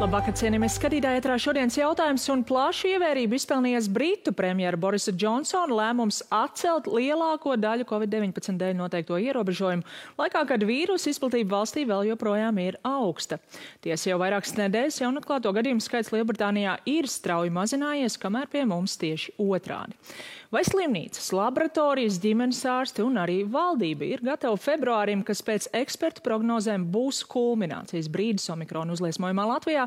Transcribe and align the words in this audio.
Labvakar, 0.00 0.32
cienījamies 0.32 0.78
skatītāji, 0.78 1.20
ētrā 1.20 1.34
šodienas 1.36 1.74
jautājums 1.76 2.22
un 2.32 2.40
plašu 2.48 2.88
ievērību 2.94 3.36
izpelnījies 3.36 3.90
Britu 3.92 4.32
premjera 4.32 4.78
Borisa 4.80 5.12
Džonsona 5.12 5.76
lēmums 5.76 6.22
atcelt 6.32 6.88
lielāko 6.88 7.52
daļu 7.60 7.84
Covid-19 7.90 8.56
dēļ 8.62 8.78
noteikto 8.78 9.18
ierobežojumu, 9.20 9.84
laikā, 10.16 10.46
kad 10.48 10.64
vīrusu 10.64 11.12
izplatība 11.12 11.58
valstī 11.58 11.84
vēl 11.84 12.14
joprojām 12.14 12.62
ir 12.64 12.80
augsta. 12.80 13.42
Tiesa 13.84 14.14
jau 14.14 14.16
vairākas 14.24 14.56
nedēļas 14.62 15.02
jaunatklāto 15.02 15.52
gadījumu 15.60 15.84
skaits 15.84 16.14
Lielbritānijā 16.16 16.78
ir 16.88 17.04
strauji 17.04 17.52
mazinājies, 17.52 18.16
kamēr 18.24 18.48
pie 18.48 18.64
mums 18.72 18.96
tieši 19.04 19.36
otrādi. 19.36 20.00
Vai 20.50 20.64
slimnīcas, 20.66 21.28
laboratorijas, 21.30 22.16
ģimenes 22.18 22.64
ārsti 22.66 23.04
un 23.06 23.20
arī 23.22 23.36
valdība 23.46 24.02
ir 24.02 24.22
gatavi 24.26 24.58
februārim, 24.58 25.20
kas 25.22 25.44
pēc 25.46 25.68
ekspertu 25.78 26.24
prognozēm 26.26 26.88
būs 26.90 27.20
kulminācijas 27.30 28.08
brīdis 28.10 28.50
omikronu 28.50 28.96
uzliesmojumā 28.98 29.44
Latvijā? 29.46 29.84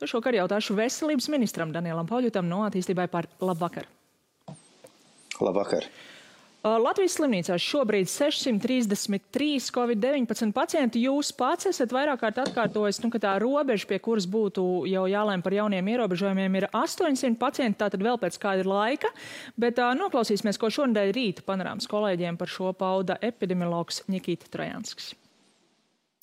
To 0.00 0.08
šokar 0.08 0.38
jautāšu 0.38 0.78
veselības 0.78 1.28
ministram 1.34 1.74
Danielam 1.74 2.08
Pauļutam 2.08 2.48
no 2.48 2.62
attīstībai 2.64 3.10
par 3.12 3.28
labvakar. 3.44 3.84
Labvakar. 5.36 5.84
Latvijas 6.66 7.14
slimnīcās 7.14 7.62
šobrīd 7.62 8.08
633 8.10 9.68
covid-19 9.74 10.54
pacienti. 10.56 11.02
Jūs 11.06 11.30
pats 11.38 11.68
esat 11.70 11.92
vairāk 11.94 12.18
kārt 12.24 12.40
atkārtojis, 12.42 12.98
nu, 13.04 13.10
ka 13.12 13.20
tā 13.22 13.36
robeža, 13.42 13.86
pie 13.86 14.00
kuras 14.02 14.26
būtu 14.30 14.64
jau 14.90 15.04
jālēm 15.06 15.44
par 15.44 15.54
jauniem 15.54 15.92
ierobežojumiem, 15.94 16.58
ir 16.58 16.66
800 16.72 17.38
pacienti, 17.38 17.78
tātad 17.84 18.02
vēl 18.02 18.18
pēc 18.22 18.40
kāda 18.42 18.66
laika. 18.66 19.12
Bet 19.54 19.78
uh, 19.78 19.92
noklausīsimies, 19.98 20.58
ko 20.58 20.72
šonadēļ 20.78 21.14
rīta 21.14 21.46
panorāmas 21.46 21.86
kolēģiem 21.92 22.40
par 22.40 22.50
šo 22.50 22.74
pauda 22.74 23.20
epidemiologs 23.22 24.02
Nikita 24.10 24.50
Trajanskis. 24.50 25.14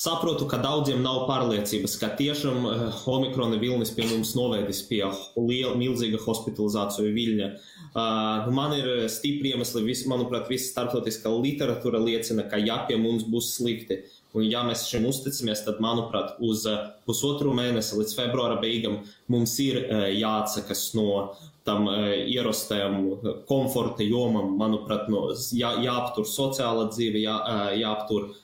Saprotu, 0.04 0.44
ka 0.52 0.58
daudziem 0.60 1.00
nav 1.00 1.22
pārliecības, 1.30 1.94
ka 2.02 2.10
tiešām 2.20 2.66
uh, 2.68 2.96
omikrona 3.08 3.56
vilnis 3.62 3.94
pie 3.96 4.04
mums 4.10 4.34
novedis 4.36 4.82
pie 4.90 5.00
liela, 5.38 5.78
milzīga 5.80 6.20
hospitalizāciju 6.26 7.14
viļņa. 7.16 7.48
Uh, 7.94 8.50
man 8.58 8.76
ir 8.76 9.06
stipri 9.14 9.54
iemesli, 9.54 9.86
vis, 9.88 10.02
manuprāt, 10.12 10.52
visa 10.52 10.74
starptautiskā 10.74 11.32
literatūra 11.32 12.04
liecina, 12.04 12.44
ka 12.52 12.60
ja 12.60 12.82
pie 12.90 13.00
mums 13.00 13.24
būs 13.32 13.54
slikti, 13.62 14.02
un 14.36 14.44
ja 14.50 14.66
mēs 14.68 14.84
šim 14.90 15.08
uzticamies, 15.08 15.64
tad, 15.64 15.80
manuprāt, 15.84 16.36
uz 16.44 16.68
uh, 16.68 16.92
pusotru 17.08 17.56
mēnesi 17.56 17.96
līdz 18.02 18.20
februāra 18.20 18.60
beigām 18.60 19.06
mums 19.32 19.56
ir 19.64 19.86
uh, 19.86 20.10
jāatsakas 20.12 20.90
no 21.00 21.38
tam 21.64 21.88
uh, 21.88 22.12
ierastajam 22.28 23.46
komforta 23.48 24.04
jomam, 24.04 24.58
manuprāt, 24.60 25.08
no, 25.08 25.30
jā, 25.56 25.78
jāaptur 25.86 26.28
sociāla 26.28 26.90
dzīve, 26.92 27.24
jā, 27.24 27.40
jāaptur 27.80 28.34
Eh, 28.34 28.43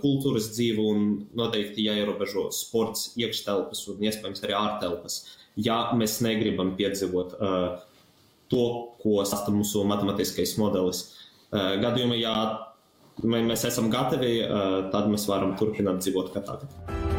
kultūras 0.00 0.50
dzīve 0.54 0.82
un 0.82 1.04
noteikti 1.38 1.84
jāierobežo 1.86 2.48
sports, 2.54 3.12
iekštelpas 3.20 3.84
un 3.92 4.02
iespējams 4.06 4.42
arī 4.46 4.56
ārtelpas. 4.58 5.20
Ja 5.60 5.90
mēs 5.96 6.18
negribam 6.24 6.74
piedzīvot 6.78 7.36
uh, 7.36 7.68
to, 8.50 8.64
ko 9.02 9.22
sastāv 9.26 9.58
mūsu 9.60 9.84
matemātiskais 9.90 10.56
modelis. 10.60 11.04
Uh, 11.50 11.76
gadījumā, 11.82 12.18
ja 12.20 12.34
mēs 13.22 13.66
esam 13.68 13.90
gatavi, 13.92 14.34
uh, 14.46 14.90
tad 14.94 15.10
mēs 15.12 15.28
varam 15.30 15.56
turpināt 15.60 16.02
dzīvot 16.04 16.34
kā 16.34 16.44
tagad. 16.46 17.09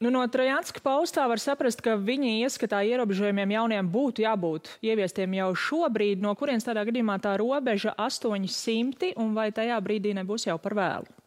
Nu, 0.00 0.08
no 0.08 0.22
Trajanska 0.32 0.80
paustā 0.80 1.26
var 1.28 1.36
saprast, 1.36 1.82
ka 1.84 1.92
viņi 2.00 2.38
ieskatā 2.40 2.78
ierobežojumiem 2.88 3.50
jauniem 3.52 3.88
būtu 3.92 4.22
jābūt 4.24 4.70
ieviestiem 4.80 5.34
jau 5.36 5.50
šobrīd, 5.52 6.22
no 6.24 6.32
kurienes 6.40 6.64
tādā 6.64 6.86
gadījumā 6.88 7.18
tā 7.20 7.34
robeža 7.36 7.92
800 8.00 9.10
un 9.20 9.34
vai 9.36 9.50
tajā 9.52 9.76
brīdī 9.84 10.14
nebūs 10.16 10.48
jau 10.48 10.56
par 10.56 10.72
vēlu? 10.78 11.18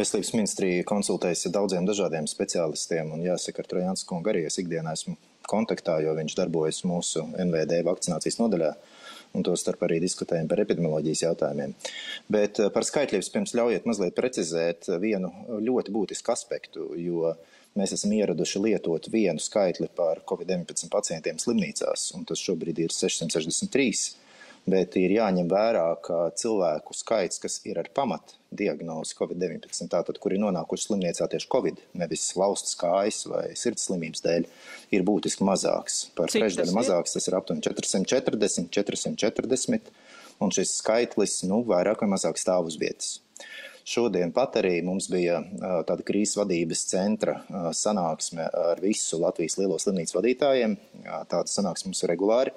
Veselības 0.00 0.32
ministrija 0.32 0.86
konsultējas 0.88 1.44
ar 1.50 1.54
daudziem 1.58 1.84
dažādiem 1.84 2.24
speciālistiem, 2.32 3.12
un 3.12 3.26
jāsaka, 3.26 3.60
ar 3.60 3.68
Trojāns 3.68 4.08
kungu 4.08 4.32
arī 4.32 4.46
es 4.48 4.56
ikdienā 4.64 4.96
esmu 4.96 5.18
kontaktā, 5.44 5.98
jo 6.00 6.16
viņš 6.16 6.38
darbojas 6.40 6.80
mūsu 6.88 7.26
NVD 7.36 7.82
vakcinācijas 7.84 8.40
nodaļā. 8.40 8.72
Uh, 8.72 8.99
un 9.36 9.46
to 9.46 9.54
starp 9.58 9.84
arī 9.86 10.00
diskutējam 10.02 10.48
par 10.50 10.62
epidemioloģijas 10.64 11.24
jautājumiem. 11.26 11.74
Bet 12.32 12.60
eh, 12.62 12.70
par 12.74 12.86
skaitļiem 12.86 13.26
pirms 13.34 13.54
ļaujiet 13.58 13.88
mazliet 13.88 14.16
precizēt 14.16 14.90
vienu 15.02 15.32
ļoti 15.60 15.94
būtisku 15.94 16.34
aspektu, 16.34 16.90
jo 17.00 17.34
mēs 17.78 17.94
esam 17.94 18.14
ieraduši 18.16 18.62
lietot 18.64 19.06
vienu 19.12 19.42
skaitli 19.42 19.90
par 19.96 20.24
Covid-19 20.28 20.90
pacientiem 20.90 21.38
slimnīcās, 21.38 22.10
un 22.18 22.26
tas 22.28 22.42
šobrīd 22.42 22.82
ir 22.86 22.94
663 22.94 24.19
bet 24.68 24.96
ir 25.00 25.14
jāņem 25.14 25.48
vērā, 25.50 25.86
ka 26.04 26.18
cilvēku 26.36 26.94
skaits, 26.96 27.40
kas 27.42 27.60
ir 27.68 27.80
ar 27.80 27.88
pamat 27.96 28.34
diagnozi 28.50 29.16
Covid-19, 29.18 29.88
tātad, 29.92 30.18
kuri 30.22 30.40
nonākuši 30.42 30.88
slimnīcā 30.88 31.28
tieši 31.30 31.48
Covid, 31.52 31.80
nevis 32.00 32.26
laustas 32.38 32.76
kājas 32.80 33.22
vai 33.30 33.46
sirds 33.58 33.86
slimības 33.88 34.24
dēļ, 34.26 34.46
ir 34.96 35.06
būtiski 35.06 35.46
mazāks. 35.46 36.02
Par 36.18 36.32
trešdaļu 36.32 36.76
mazāks 36.76 37.16
tas 37.16 37.30
ir 37.30 37.38
aptuveni 37.38 37.64
440, 37.66 38.70
440, 38.74 39.90
un 40.40 40.54
šis 40.54 40.76
skaitlis, 40.82 41.40
nu, 41.48 41.62
vairāk 41.68 42.04
vai 42.04 42.12
mazāk 42.16 42.40
stāv 42.40 42.70
uz 42.70 42.78
vietas. 42.80 43.18
Šodien 43.90 44.30
pat 44.36 44.58
arī 44.60 44.76
mums 44.84 45.08
bija 45.10 45.40
tāda 45.88 46.04
krīzes 46.06 46.36
vadības 46.38 46.82
centra 46.90 47.38
sanāksme 47.74 48.44
ar 48.44 48.80
visu 48.82 49.18
Latvijas 49.18 49.56
lielo 49.58 49.78
slimnīcu 49.80 50.18
vadītājiem. 50.18 50.76
Tāda 51.30 51.46
sanāksme 51.50 51.90
mums 51.90 52.04
ir 52.04 52.12
regulāri. 52.12 52.54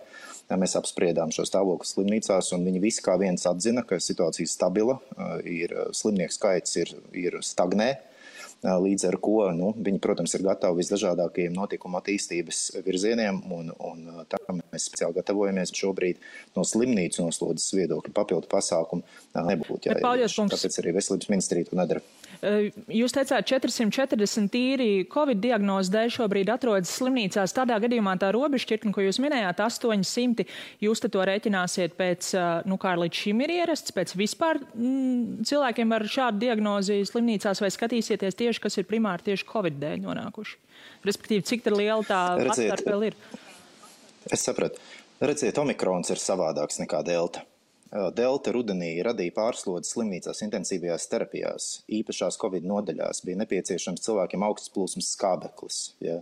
Mēs 0.59 0.75
apspriedām 0.77 1.31
šo 1.33 1.45
stāvokli 1.47 1.87
slimnīcās, 1.89 2.51
un 2.55 2.65
viņi 2.67 2.81
visi 2.83 3.03
kā 3.05 3.15
viens 3.21 3.45
atzina, 3.49 3.83
ka 3.87 3.99
situācija 4.01 4.45
ir 4.45 4.51
stabila, 4.51 4.97
ir 5.49 5.73
slimnieku 5.95 6.35
skaits 6.35 6.77
ir, 6.81 6.93
ir 7.17 7.39
stagnē. 7.45 7.93
Līdz 8.63 9.07
ar 9.09 9.17
to 9.19 9.47
nu, 9.57 9.73
viņi, 9.75 9.99
protams, 10.03 10.33
ir 10.37 10.45
gatavi 10.45 10.79
visdažādākajiem 10.79 11.55
notikuma 11.57 11.99
attīstības 11.99 12.61
virzieniem, 12.85 13.41
un, 13.51 13.73
un 13.75 14.23
tā 14.31 14.39
mēs 14.55 14.87
speciāli 14.87 15.17
gatavojamies 15.19 15.73
šobrīd 15.75 16.21
no 16.55 16.63
slimnīcu 16.67 17.25
noslodzes 17.25 17.73
viedokļa 17.75 18.15
papildu 18.15 18.47
pasākumu 18.51 19.03
nebūtu 19.51 19.91
jāievieš. 19.91 20.39
Tāpēc 20.55 20.79
arī 20.79 20.95
veselības 20.95 21.33
ministrija 21.33 21.69
to 21.69 21.79
nedara. 21.79 22.03
Jūs 22.43 23.13
teicāt, 23.15 23.45
440 23.47 24.49
tīri 24.51 24.87
Covid 25.11 25.39
diagnozu 25.39 25.93
dēļ 25.93 26.09
šobrīd 26.17 26.49
atrodas 26.51 26.91
slimnīcās. 26.97 27.53
Tādā 27.55 27.77
gadījumā 27.79 28.17
tā 28.19 28.33
robežšķirtne, 28.35 28.91
ko 28.95 29.05
jūs 29.05 29.19
minējāt, 29.23 29.61
800, 29.63 30.43
jūs 30.83 31.03
to 31.03 31.23
rēķināsiet 31.29 31.95
pēc, 31.95 32.33
nu 32.67 32.75
kā 32.81 32.95
līdz 32.99 33.21
šim 33.23 33.43
ir 33.45 33.53
ierasts, 33.61 33.95
pēc 33.95 34.15
vispār 34.19 34.59
mm, 34.59 35.45
cilvēkiem 35.47 35.95
ar 35.95 36.07
šādu 36.15 36.43
diagnozi 36.43 36.99
slimnīcās 37.07 37.63
vai 37.63 37.71
skatīsieties 37.71 38.39
tieši, 38.39 38.52
kas 38.61 38.77
ir 38.77 38.85
primāri 38.89 39.25
tieši 39.29 39.47
Covid 39.49 39.79
dēļ 39.81 40.03
nonākuši? 40.03 40.59
Respektīvi, 41.07 41.45
cik 41.47 41.71
liela 41.73 42.03
tā 42.05 42.19
atstarpe 42.43 42.91
vēl 42.91 43.07
ir? 43.09 43.17
Es 44.31 44.45
sapratu. 44.45 44.81
Redziet, 45.23 45.57
omikrons 45.61 46.11
ir 46.11 46.19
savādāks 46.19 46.81
nekā 46.81 46.99
delta. 47.07 47.45
Delta 48.17 48.51
rudenī 48.51 48.95
radīja 49.05 49.35
pārslodzi 49.35 49.91
slimnīcās 49.93 50.41
intensīvajās 50.47 51.05
terapijās. 51.11 51.67
Īpašās 51.93 52.39
covid 52.41 52.65
nodaļās 52.65 53.21
bija 53.25 53.39
nepieciešams 53.43 54.01
cilvēkiem 54.03 54.45
augsts 54.47 54.73
plūsmas 54.73 55.11
skābeklis, 55.13 55.77
ja, 56.01 56.17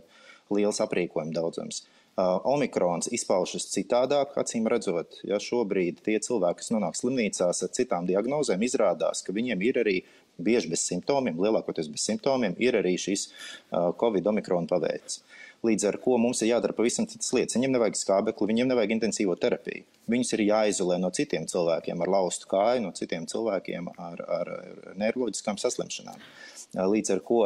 liels 0.52 0.82
aprīkojuma 0.84 1.32
daudzums. 1.38 1.86
Omikrons 2.20 3.08
izpaužas 3.16 3.70
citādāk, 3.72 4.34
acīm 4.42 4.66
redzot, 4.70 5.22
ja 5.24 5.38
šobrīd 5.40 6.02
tie 6.04 6.18
cilvēki, 6.20 6.60
kas 6.60 6.72
nonāk 6.74 6.98
slimnīcās 7.00 7.64
ar 7.64 7.72
citām 7.72 8.10
diagnozēm, 8.10 8.66
izrādās, 8.68 9.24
ka 9.24 9.32
viņiem 9.36 9.62
ir 9.64 9.80
arī 9.80 9.96
bieži 10.42 10.72
bez 10.74 10.84
simptomiem, 10.90 11.40
lielākoties 11.40 11.88
bez 11.92 12.04
simptomiem, 12.10 12.58
ir 12.60 12.76
arī 12.76 12.98
šis 13.00 13.30
Covid-omikrona 13.72 14.68
paveids. 14.68 15.22
Līdz 15.64 15.86
ar 15.88 15.98
to 16.02 16.18
mums 16.18 16.42
ir 16.42 16.50
jādara 16.50 16.74
pavisam 16.74 17.06
citas 17.08 17.30
lietas. 17.38 17.54
Viņiem 17.56 17.76
nevajag 17.76 18.00
skābekli, 18.00 18.48
viņiem 18.50 18.72
nevajag 18.72 18.96
intensīvo 18.96 19.36
terapiju. 19.38 19.86
Viņus 20.10 20.34
ir 20.34 20.44
jāizolē 20.48 20.98
no 21.00 21.12
citiem 21.14 21.46
cilvēkiem 21.48 22.02
ar 22.02 22.12
laustu 22.12 22.50
kāju, 22.50 22.82
no 22.88 22.92
citiem 22.98 23.28
cilvēkiem 23.30 23.92
ar, 23.94 24.26
ar 24.40 24.52
neiroloģiskām 24.98 25.62
saslimšanām. 25.62 26.18
Līdz 26.92 27.14
ar 27.14 27.24
to 27.30 27.44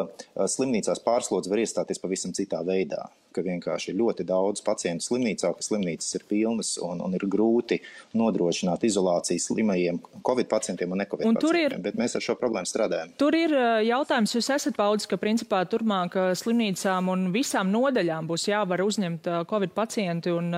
slimnīcās 0.55 1.03
pārslodze 1.03 1.51
var 1.51 1.61
iestāties 1.65 1.99
pavisam 1.99 2.33
citā 2.37 2.63
veidā 2.63 3.09
ka 3.35 3.43
vienkārši 3.45 3.91
ir 3.91 3.99
ļoti 3.99 4.25
daudz 4.27 4.63
pacientu 4.65 5.05
slimnīcā, 5.09 5.51
ka 5.55 5.65
slimnīcas 5.65 6.17
ir 6.17 6.25
pilnas 6.29 6.75
un, 6.83 7.01
un 7.03 7.15
ir 7.17 7.25
grūti 7.31 7.81
nodrošināt 8.17 8.85
izolāciju 8.87 9.43
slimajiem 9.43 9.99
Covid 10.25 10.49
pacientiem 10.51 10.95
un 10.95 11.03
ne-Covid 11.03 11.29
un 11.29 11.39
pacientiem. 11.39 11.77
Ir, 11.77 11.83
bet 11.85 11.99
mēs 11.99 12.17
ar 12.17 12.25
šo 12.25 12.37
problēmu 12.39 12.69
strādājam. 12.69 13.13
Tur 13.19 13.35
ir 13.37 13.53
jautājums, 13.85 14.35
jūs 14.37 14.51
esat 14.55 14.77
paudis, 14.79 15.09
ka 15.09 15.19
principā 15.21 15.61
turpmāk 15.69 16.17
slimnīcām 16.39 17.11
un 17.11 17.27
visām 17.35 17.71
nodaļām 17.73 18.29
būs 18.29 18.47
jāvar 18.49 18.83
uzņemt 18.85 19.29
Covid 19.49 19.75
pacienti 19.75 20.33
un 20.33 20.51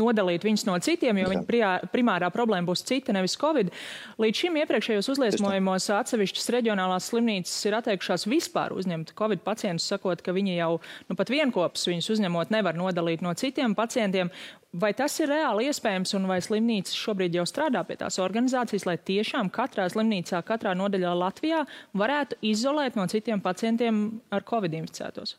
nodalīt 0.00 0.46
viņus 0.46 0.66
no 0.68 0.78
citiem, 0.82 1.20
jo 1.20 1.30
viņa 1.34 1.72
primārā 1.92 2.30
problēma 2.34 2.70
būs 2.70 2.84
cita, 2.88 3.14
nevis 3.16 3.36
Covid. 3.40 3.72
Līdz 4.20 4.44
šim 4.44 4.58
iepriekšējos 4.62 5.10
uzliesmojumos 5.14 5.90
atsevišķas 5.96 6.50
reģionālās 6.56 7.10
slimnīcas 7.10 7.56
ir 7.68 7.78
atteikušās 7.80 8.26
vispār 8.30 8.74
uzņemt 8.76 9.14
Covid 9.18 9.44
pacientus, 9.44 9.88
sakot, 9.90 10.22
ka 10.24 10.34
viņi 10.36 10.56
jau 10.58 10.72
nu, 11.08 11.16
pat 11.18 11.32
vienu 11.32 11.49
vienopus 11.50 11.88
viņus 11.88 12.10
uzņemot, 12.14 12.50
nevar 12.50 12.76
nodalīt 12.76 13.22
no 13.22 13.34
citiem 13.34 13.74
pacientiem. 13.74 14.30
Vai 14.72 14.92
tas 14.94 15.18
ir 15.18 15.28
reāli 15.28 15.66
iespējams, 15.66 16.14
un 16.14 16.28
vai 16.30 16.40
slimnīcas 16.40 16.94
šobrīd 16.94 17.34
jau 17.34 17.44
strādā 17.44 17.82
pie 17.84 17.96
tās 17.96 18.18
organizācijas, 18.18 18.86
lai 18.86 18.96
tiešām 18.96 19.50
katrā 19.50 19.88
slimnīcā, 19.90 20.42
katrā 20.46 20.74
nodaļā 20.78 21.14
Latvijā 21.14 21.64
varētu 21.92 22.38
izolēt 22.42 22.94
no 22.96 23.06
citiem 23.10 23.40
pacientiem 23.40 24.20
ar 24.30 24.44
covid 24.46 24.74
inficētos? 24.74 25.36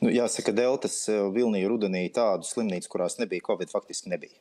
Nu, 0.00 0.12
jāsaka, 0.14 0.52
Deltas 0.54 1.08
eh, 1.10 1.24
vilnīja 1.34 1.68
rudenī 1.72 2.04
tādu 2.14 2.46
slimnīcu, 2.46 2.88
kurās 2.92 3.18
nebija 3.18 3.42
Covid, 3.48 3.72
faktiski 3.72 4.12
nebija. 4.12 4.38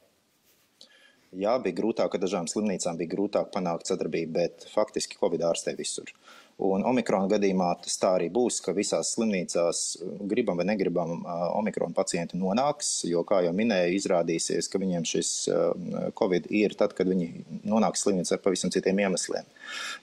Jā, 1.35 1.57
bija 1.59 1.75
grūtāk, 1.75 2.13
ka 2.13 2.21
dažām 2.21 2.45
slimnīcām 2.47 2.97
bija 2.97 3.11
grūtāk 3.15 3.49
panākt 3.51 3.89
sadarbību, 3.89 4.31
bet 4.37 4.67
faktiski 4.71 5.17
Covid 5.19 5.43
ārstē 5.49 5.73
visur. 5.75 6.13
Un 6.57 6.81
omikrona 6.89 7.29
gadījumā 7.29 7.67
tas 7.83 7.99
tā 8.01 8.15
arī 8.17 8.31
būs, 8.33 8.55
ka 8.65 8.73
visās 8.73 9.11
slimnīcās, 9.13 9.81
gribam 10.25 10.57
vai 10.57 10.65
negribam, 10.65 11.19
omikrona 11.53 11.93
pacienti 11.93 12.39
nonāks, 12.41 13.03
jo, 13.05 13.21
kā 13.29 13.43
jau 13.45 13.51
minēju, 13.53 13.93
izrādīsies, 13.99 14.69
ka 14.73 14.81
viņiem 14.81 15.05
šis 15.05 15.29
covid 16.17 16.49
ir 16.49 16.73
tad, 16.79 16.95
kad 16.97 17.11
viņi 17.13 17.61
nonāks 17.61 18.01
slimnīcā 18.01 18.39
ar 18.39 18.41
pavisam 18.41 18.73
citiem 18.73 19.03
iemesliem. 19.05 19.45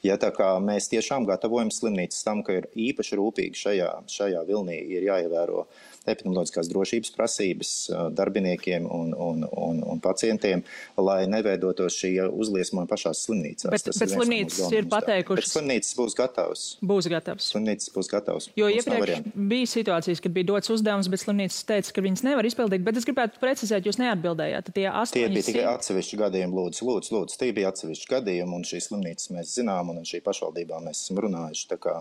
Ja 0.06 0.14
tā 0.20 0.30
kā 0.36 0.52
mēs 0.62 0.86
tiešām 0.92 1.26
gatavojam 1.26 1.74
slimnīcas 1.74 2.22
tam, 2.22 2.44
ka 2.46 2.60
ir 2.60 2.70
īpaši 2.70 3.18
rūpīgi 3.18 3.62
šajā, 3.64 3.90
šajā 4.14 4.46
vilnī 4.46 4.78
ir 4.94 5.08
jāievēro 5.10 5.66
epidemioloģiskās 6.04 6.70
drošības 6.70 7.12
prasības 7.14 7.72
darbiniekiem 8.16 8.86
un, 8.90 9.12
un, 9.14 9.46
un, 9.48 9.80
un 9.94 10.02
pacientiem, 10.04 10.64
lai 11.00 11.24
neveidotos 11.30 11.96
šī 12.00 12.12
uzliesmojuma 12.28 12.90
pašās 12.90 13.24
slimnīcās. 13.26 13.70
Bet, 13.72 13.86
Tas 13.88 14.00
bet 14.00 14.10
ir 14.10 14.18
slimnīcas 14.18 14.74
ir 14.74 14.88
pateikušas. 14.90 15.48
Bet 15.48 15.58
slimnīcas 15.58 15.96
būs 15.98 16.16
gatavas. 16.18 16.64
Būs 16.84 17.08
gatavs. 17.12 17.48
Slimnīcas 17.52 17.92
būs 17.94 18.10
gatavas. 18.12 18.48
Jo 18.58 18.70
iepriekš 18.72 19.24
bija 19.34 19.70
situācijas, 19.70 20.22
kad 20.24 20.34
bija 20.36 20.50
dots 20.52 20.72
uzdevums, 20.72 21.10
bet 21.12 21.22
slimnīcas 21.24 21.62
teica, 21.68 21.94
ka 21.96 22.04
viņas 22.04 22.24
nevar 22.26 22.48
izpildīt. 22.48 22.84
Bet 22.86 23.00
es 23.00 23.08
gribētu 23.08 23.40
precizēt, 23.42 23.88
jūs 23.88 24.00
neatbildējāt. 24.00 24.72
Tie, 24.74 24.86
tie 25.14 25.26
bija 25.32 25.48
tikai 25.48 25.66
atsevišķi 25.74 26.20
gadījumi, 26.24 26.58
lūdzu, 26.58 26.88
lūdzu, 26.88 27.14
lūdzu. 27.16 27.38
Tie 27.40 27.50
bija 27.56 27.72
atsevišķi 27.72 28.10
gadījumi, 28.14 28.58
un 28.58 28.66
šīs 28.68 28.90
slimnīcas 28.90 29.30
mēs 29.34 29.54
zinām, 29.58 29.92
un 29.92 30.04
šī 30.08 30.22
pašvaldībā 30.24 30.80
mēs 30.84 31.04
esam 31.04 31.20
runājuši. 31.24 31.68
Tā 31.72 31.80
kā 31.80 31.98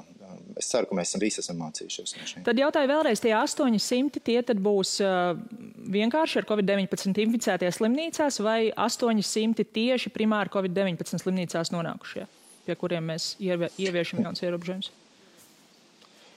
es 0.59 0.69
ceru, 0.71 0.87
ka 0.89 0.97
mēs 0.97 1.15
visi 1.21 1.41
esam 1.43 1.59
mācījušies 1.61 2.15
no. 2.17 2.43
Tad 2.47 2.59
jautāju 2.61 2.89
vēlreiz, 2.91 3.21
tie 3.23 3.33
800 3.37 4.23
tie 4.25 4.39
tad 4.45 4.61
būs 4.63 4.95
uh, 5.03 5.35
vienkārši 5.93 6.41
ar 6.41 6.49
covid-19 6.49 7.21
inficētie 7.25 7.71
slimnīcās 7.73 8.39
vai 8.45 8.71
800 8.71 9.67
tieši 9.77 10.13
primāri 10.13 10.53
covid-19 10.53 11.23
slimnīcās 11.23 11.73
nonākušie, 11.75 12.27
pie 12.67 12.77
kuriem 12.79 13.13
mēs 13.13 13.33
ieviešam 13.41 14.25
jauns 14.25 14.43
ierobežojums? 14.45 14.91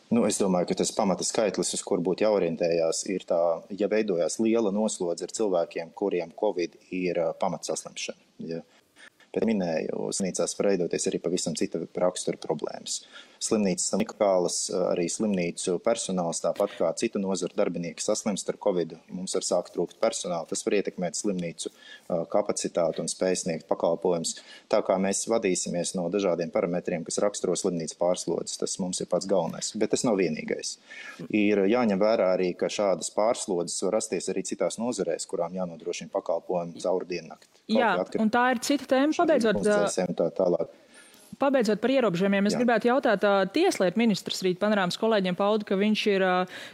Nu, 0.06 0.22
es 0.28 0.36
domāju, 0.38 0.68
ka 0.70 0.76
tas 0.78 0.92
pamata 0.94 1.24
skaitlis, 1.26 1.72
uz 1.74 1.82
kur 1.82 1.98
būtu 1.98 2.22
jāorientējās, 2.22 3.00
ir 3.10 3.24
tā, 3.26 3.40
ja 3.74 3.88
veidojās 3.90 4.38
liela 4.38 4.70
noslodze 4.70 5.26
ar 5.26 5.34
cilvēkiem, 5.34 5.90
kuriem 5.98 6.30
Covid 6.38 6.76
ir 6.94 7.18
pamatsaslimšana. 7.40 8.22
Ja 8.46 8.60
bet 9.36 9.46
minēju, 9.48 10.08
slimnīcās 10.16 10.56
var 10.56 10.72
veidoties 10.72 11.08
arī 11.10 11.20
pavisam 11.22 11.56
cita 11.58 11.82
rakstura 12.00 12.40
problēmas. 12.40 13.02
Slimnīcas 13.36 13.90
tam 13.92 14.00
unikālas, 14.00 14.58
arī 14.94 15.06
slimnīcu 15.12 15.76
personāls, 15.84 16.40
tāpat 16.40 16.72
kā 16.78 16.88
citu 16.96 17.20
nozaru 17.20 17.52
darbinieki 17.58 18.00
saslimst 18.00 18.48
ar 18.48 18.56
covid, 18.62 18.94
mums 19.12 19.36
var 19.36 19.44
sākt 19.44 19.74
trūkt 19.74 19.98
personāla. 20.00 20.48
Tas 20.48 20.64
var 20.64 20.78
ietekmēt 20.78 21.18
slimnīcu 21.18 21.72
kapacitāti 22.32 23.02
un 23.04 23.10
spēju 23.12 23.42
sniegt 23.42 23.68
pakalpojumus. 23.68 24.38
Tā 24.72 24.80
kā 24.86 24.96
mēs 25.02 25.26
vadīsimies 25.28 25.92
no 25.98 26.06
dažādiem 26.12 26.52
parametriem, 26.54 27.04
kas 27.04 27.20
raksturo 27.22 27.56
slimnīcas 27.58 27.98
pārslodzes, 28.00 28.56
tas 28.62 28.78
mums 28.80 29.02
ir 29.04 29.10
pats 29.12 29.28
galvenais. 29.28 29.74
Bet 29.76 29.92
tas 29.92 30.06
nav 30.08 30.16
vienīgais. 30.22 30.78
Ir 31.28 31.66
jāņem 31.68 32.00
vērā 32.00 32.32
arī, 32.38 32.52
ka 32.56 32.72
šādas 32.72 33.12
pārslodzes 33.12 33.84
var 33.84 33.98
rasties 33.98 34.30
arī 34.32 34.46
citās 34.48 34.80
nozarēs, 34.80 35.28
kurām 35.28 35.60
jānodrošina 35.60 36.12
pakalpojumi 36.14 36.80
caur 36.80 37.04
diennakti. 37.04 37.52
Jā, 37.66 37.92
un 38.22 38.28
tā 38.30 38.44
ir 38.54 38.60
cita 38.62 38.86
tēma 38.92 39.14
pabeidzot. 39.26 40.16
Tā 40.16 40.32
tālāk. 40.40 40.74
Pabeidzot 41.36 41.82
par 41.82 41.92
ierobežojumiem, 41.92 42.46
es 42.48 42.54
Jā. 42.54 42.60
gribētu 42.62 42.88
jautāt, 42.88 43.24
tieslietu 43.52 44.00
ministrs 44.00 44.40
rīt 44.46 44.56
panorāmas 44.56 44.96
kolēģiem 44.96 45.36
pauda, 45.36 45.66
ka 45.68 45.76
viņš 45.76 46.04
ir 46.14 46.24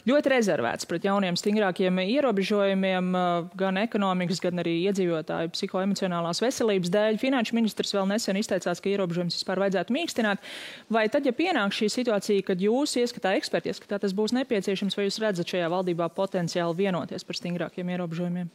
ļoti 0.07 0.31
rezervēts 0.31 0.87
pret 0.87 1.09
jauniem 1.09 1.35
stingrākiem 1.39 1.99
ierobežojumiem, 2.05 3.11
gan 3.59 3.81
ekonomikas, 3.83 4.39
gan 4.45 4.63
arī 4.63 4.77
iedzīvotāju 4.87 5.51
psihoemocionālās 5.57 6.45
veselības 6.45 6.95
dēļ. 6.95 7.19
Finanšu 7.25 7.59
ministrs 7.59 7.91
vēl 7.97 8.07
nesen 8.15 8.39
izteicās, 8.39 8.79
ka 8.79 8.93
ierobežojums 8.93 9.41
vispār 9.41 9.65
vajadzētu 9.67 9.99
mīkstināt. 9.99 10.55
Vai 10.93 11.09
tad, 11.11 11.27
ja 11.27 11.35
pienāk 11.35 11.75
šī 11.75 11.91
situācija, 11.99 12.47
kad 12.47 12.63
jūs 12.63 12.95
ieskatā 13.03 13.35
eksperti, 13.41 13.75
ieskatā 13.75 13.99
tas 14.05 14.15
būs 14.15 14.37
nepieciešams, 14.39 14.95
vai 14.95 15.11
jūs 15.11 15.19
redzat 15.27 15.57
šajā 15.57 15.75
valdībā 15.75 16.13
potenciāli 16.15 16.85
vienoties 16.87 17.27
par 17.27 17.41
stingrākiem 17.41 17.97
ierobežojumiem? 17.97 18.53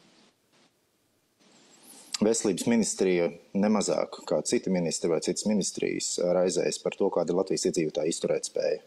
Veselības 2.17 2.65
ministrija 2.65 3.27
nemazāk 3.53 4.23
kā 4.25 4.39
citi 4.41 4.71
ministri 4.73 5.11
vai 5.11 5.19
citas 5.21 5.45
ministrijas 5.45 6.15
raizējas 6.33 6.79
par 6.81 6.95
to, 6.97 7.11
kāda 7.13 7.29
ir 7.33 7.37
Latvijas 7.37 7.67
iedzīvotāja 7.69 8.09
izturētspēja. 8.09 8.79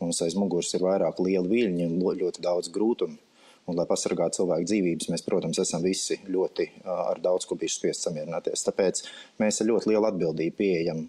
Mums 0.00 0.22
aiz 0.24 0.36
muguras 0.40 0.72
ir 0.72 0.80
vairāk 0.82 1.20
liela 1.20 1.44
viļņi 1.50 1.84
un 1.90 2.00
ļoti 2.22 2.40
daudz 2.42 2.72
grūtumu. 2.72 3.20
Un, 3.62 3.76
lai 3.78 3.84
pasargātu 3.86 4.40
cilvēku 4.40 4.66
dzīvības, 4.66 5.06
mēs, 5.12 5.22
protams, 5.22 5.60
esam 5.62 5.84
visi 5.84 6.16
ļoti 6.26 6.64
ar 6.82 7.20
daudz 7.22 7.44
ko 7.46 7.54
bijuši 7.60 7.76
spiest 7.76 8.08
samierināties. 8.08 8.64
Tāpēc 8.66 9.02
mēs 9.38 9.62
ar 9.62 9.68
ļoti 9.68 9.92
lielu 9.92 10.08
atbildību 10.08 10.56
pieejam 10.58 11.04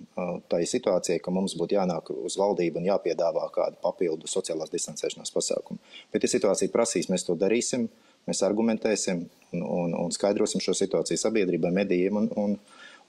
tai 0.52 0.60
situācijai, 0.70 1.18
ka 1.24 1.34
mums 1.34 1.56
būtu 1.58 1.80
jānāk 1.80 2.12
uz 2.14 2.38
valdību 2.38 2.78
un 2.78 2.92
jāpiedāvā 2.92 3.48
kādu 3.56 3.82
papildu 3.82 4.30
sociālās 4.30 4.70
distancēšanās 4.70 5.34
pasākumu. 5.34 5.82
Bet, 6.14 6.28
ja 6.28 6.30
situācija 6.36 6.70
prasīs, 6.76 7.10
mēs 7.10 7.26
to 7.26 7.34
darīsim. 7.40 7.88
Mēs 8.30 8.44
argumentēsim 8.48 9.26
un, 9.54 9.64
un, 9.64 9.98
un 10.06 10.14
skaidrosim 10.16 10.64
šo 10.64 10.76
situāciju 10.78 11.20
sabiedrībai, 11.20 11.74
medijiem 11.76 12.22
un, 12.22 12.30
un, 12.40 12.56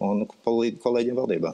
un 0.03 0.23
kolēģiem 0.27 1.17
valdībā. 1.17 1.53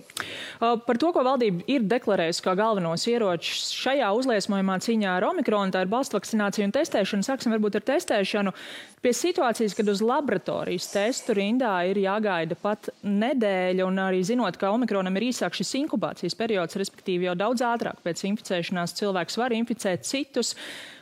Par 0.60 0.98
to, 1.00 1.10
ko 1.14 1.22
valdība 1.26 1.64
ir 1.70 1.84
deklarējusi 1.88 2.44
kā 2.44 2.54
galvenos 2.58 3.04
ieročus 3.10 3.70
šajā 3.76 4.10
uzliesmojumā 4.16 4.78
cīņā 4.84 5.16
ar 5.18 5.28
omikronu, 5.30 5.72
tā 5.74 5.84
ir 5.84 5.92
balstu 5.92 6.18
vakcinācija 6.18 6.66
un 6.66 6.74
testēšana. 6.74 7.26
Sāksim 7.26 7.54
varbūt 7.54 7.78
ar 7.80 7.86
testēšanu. 7.92 8.54
Pie 9.00 9.12
situācijas, 9.16 9.74
kad 9.76 9.88
uz 9.88 10.02
laboratorijas 10.04 10.90
testu 10.92 11.36
rindā 11.36 11.72
ir 11.88 12.02
jāgaida 12.02 12.56
pat 12.60 12.90
nedēļa, 13.04 13.86
un 13.86 14.00
arī 14.08 14.20
zinot, 14.26 14.58
ka 14.60 14.72
omikronam 14.74 15.16
ir 15.16 15.30
īsāks 15.30 15.62
šis 15.62 15.76
inkubācijas 15.84 16.36
periods, 16.36 16.76
respektīvi 16.80 17.30
jau 17.30 17.36
daudz 17.38 17.64
ātrāk 17.64 18.02
pēc 18.04 18.26
inficēšanās 18.32 18.96
cilvēks 19.00 19.40
var 19.40 19.56
inficēt 19.56 20.08
citus. 20.08 20.56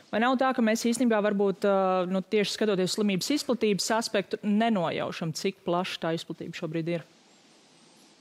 Vai 0.09 0.23
nav 0.23 0.39
tā, 0.41 0.49
ka 0.57 0.63
mēs 0.65 0.87
īstenībā 0.89 1.19
varbūt 1.21 1.65
nu, 2.09 2.23
tieši 2.25 2.55
skatoties 2.55 2.95
slimības 2.97 3.29
izplatības 3.35 3.91
aspektu, 3.99 4.39
nenojaušam, 4.41 5.35
cik 5.37 5.61
plaša 5.67 6.01
tā 6.05 6.13
izplatība 6.17 6.57
šobrīd 6.57 6.93
ir? 6.95 7.05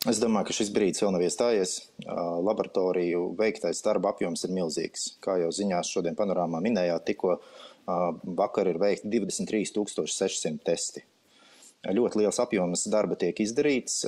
Es 0.07 0.21
domāju, 0.23 0.47
ka 0.50 0.54
šis 0.54 0.68
brīdis 0.71 1.02
vēl 1.02 1.11
nav 1.16 1.25
iestājies. 1.26 1.73
Laboratoriju 2.07 3.33
veiktais 3.40 3.80
darba 3.83 4.12
apjoms 4.12 4.45
ir 4.47 4.52
milzīgs. 4.54 5.09
Kā 5.25 5.40
jau 5.40 5.49
ziņās 5.50 5.90
šodien 5.90 6.18
panorāmā 6.18 6.61
minējāt, 6.62 7.09
tikko 7.09 7.38
vakar 8.38 8.68
ir 8.71 8.78
veikti 8.78 9.11
23,600 9.11 10.61
testi. 10.68 11.02
Ļoti 11.87 12.18
liels 12.18 12.40
apjoms 12.42 12.88
darba 12.90 13.14
tiek 13.14 13.38
izdarīts. 13.38 14.00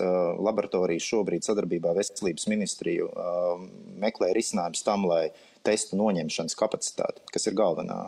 Laboratorijas 0.43 1.07
šobrīd 1.07 1.47
sadarbībā 1.47 1.93
ar 1.93 2.01
Veselības 2.01 2.49
ministriju 2.51 3.07
meklē 4.03 4.33
risinājumus 4.35 4.83
tam, 4.83 5.07
lai 5.07 5.29
testu 5.63 5.95
noņemšanas 6.01 6.59
kapacitāti, 6.59 7.23
kas 7.31 7.47
ir 7.47 7.55
galvenā 7.55 8.01